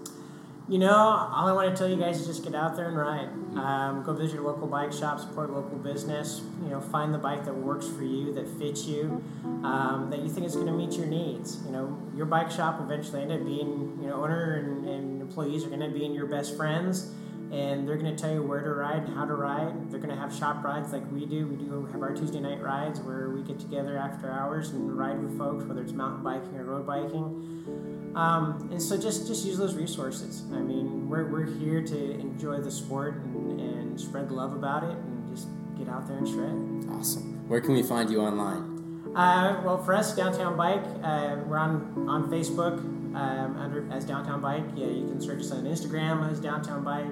You 0.70 0.80
know, 0.80 0.94
all 0.94 1.48
I 1.48 1.52
want 1.52 1.70
to 1.70 1.76
tell 1.76 1.90
you 1.90 1.98
guys 1.98 2.22
is 2.22 2.28
just 2.28 2.44
get 2.44 2.56
out 2.56 2.78
there 2.78 2.88
and 2.88 2.98
ride. 2.98 3.28
Um, 3.58 4.04
go 4.04 4.14
visit 4.14 4.36
your 4.36 4.44
local 4.44 4.68
bike 4.68 4.94
shop, 4.94 5.20
support 5.20 5.52
local 5.52 5.78
business. 5.78 6.42
You 6.64 6.70
know, 6.70 6.80
find 6.80 7.14
the 7.14 7.18
bike 7.18 7.44
that 7.46 7.54
works 7.54 7.88
for 7.88 8.04
you, 8.04 8.34
that 8.34 8.48
fits 8.60 8.86
you, 8.86 9.22
um, 9.64 10.08
that 10.10 10.20
you 10.20 10.30
think 10.30 10.46
is 10.46 10.56
going 10.56 10.68
to 10.68 10.74
meet 10.74 10.94
your 10.94 11.08
needs. 11.08 11.62
You 11.66 11.72
know, 11.72 11.98
your 12.16 12.26
bike 12.26 12.50
shop 12.50 12.80
eventually 12.80 13.22
end 13.22 13.34
up 13.34 13.44
being, 13.44 13.98
you 14.02 14.08
know, 14.08 14.24
owner 14.24 14.56
and, 14.56 14.88
and 14.88 15.22
employees 15.22 15.66
are 15.66 15.70
going 15.70 15.82
to 15.82 15.90
be 15.90 16.06
in 16.06 16.14
your 16.14 16.28
best 16.28 16.56
friends, 16.56 17.12
and 17.54 17.88
they're 17.88 17.98
going 17.98 18.14
to 18.14 18.20
tell 18.20 18.34
you 18.34 18.42
where 18.42 18.62
to 18.62 18.70
ride 18.72 19.04
and 19.04 19.14
how 19.16 19.26
to 19.26 19.34
ride. 19.36 19.92
They're 19.92 20.00
going 20.00 20.14
to 20.14 20.20
have 20.20 20.34
shop 20.34 20.64
rides 20.64 20.92
like 20.92 21.04
we 21.12 21.28
do. 21.28 21.46
We 21.46 21.56
do 21.56 21.86
have 21.92 22.02
our 22.02 22.12
Tuesday 22.12 22.40
night 22.40 22.64
rides 22.64 23.00
where 23.00 23.30
we 23.30 23.44
get 23.44 23.60
together 23.60 23.96
after 23.96 24.32
hours 24.32 24.72
and 24.72 24.98
ride 24.98 25.22
with 25.22 25.38
folks, 25.38 25.64
whether 25.66 25.84
it's 25.84 25.94
mountain 25.94 26.24
biking 26.24 26.56
or 26.58 26.64
road 26.64 26.88
biking. 26.88 28.12
Um, 28.16 28.70
and 28.72 28.82
so 28.82 28.98
just 28.98 29.28
just 29.28 29.46
use 29.46 29.58
those 29.58 29.76
resources. 29.76 30.44
I 30.52 30.60
mean, 30.62 31.08
we're, 31.08 31.28
we're 31.28 31.46
here 31.46 31.84
to 31.84 32.12
enjoy 32.20 32.58
the 32.58 32.72
sport 32.72 33.16
and, 33.18 33.60
and 33.60 34.02
spread 34.02 34.32
love 34.32 34.54
about 34.54 34.84
it 34.84 34.98
and 34.98 35.36
just 35.36 35.48
get 35.78 35.88
out 35.89 36.08
there 36.08 36.18
and 36.18 36.28
shred. 36.28 36.92
Awesome. 36.98 37.48
Where 37.48 37.62
can 37.62 37.76
we 37.76 37.84
find 37.84 38.10
you 38.10 38.22
online? 38.22 39.13
Uh, 39.16 39.62
well, 39.63 39.78
for 39.78 39.94
us, 39.94 40.16
Downtown 40.16 40.58
Bike, 40.58 40.84
uh, 41.04 41.38
we're 41.46 41.58
on, 41.58 42.08
on 42.10 42.32
Facebook 42.32 42.80
um, 43.16 43.58
under 43.58 43.88
as 43.92 44.06
Downtown 44.06 44.42
Bike. 44.42 44.63
Yeah, 44.76 44.88
you 44.88 45.06
can 45.08 45.22
search 45.22 45.42
us 45.42 45.52
on 45.52 45.66
Instagram 45.66 46.28
as 46.32 46.39
Downtown 46.39 46.84
Bike. 46.84 47.06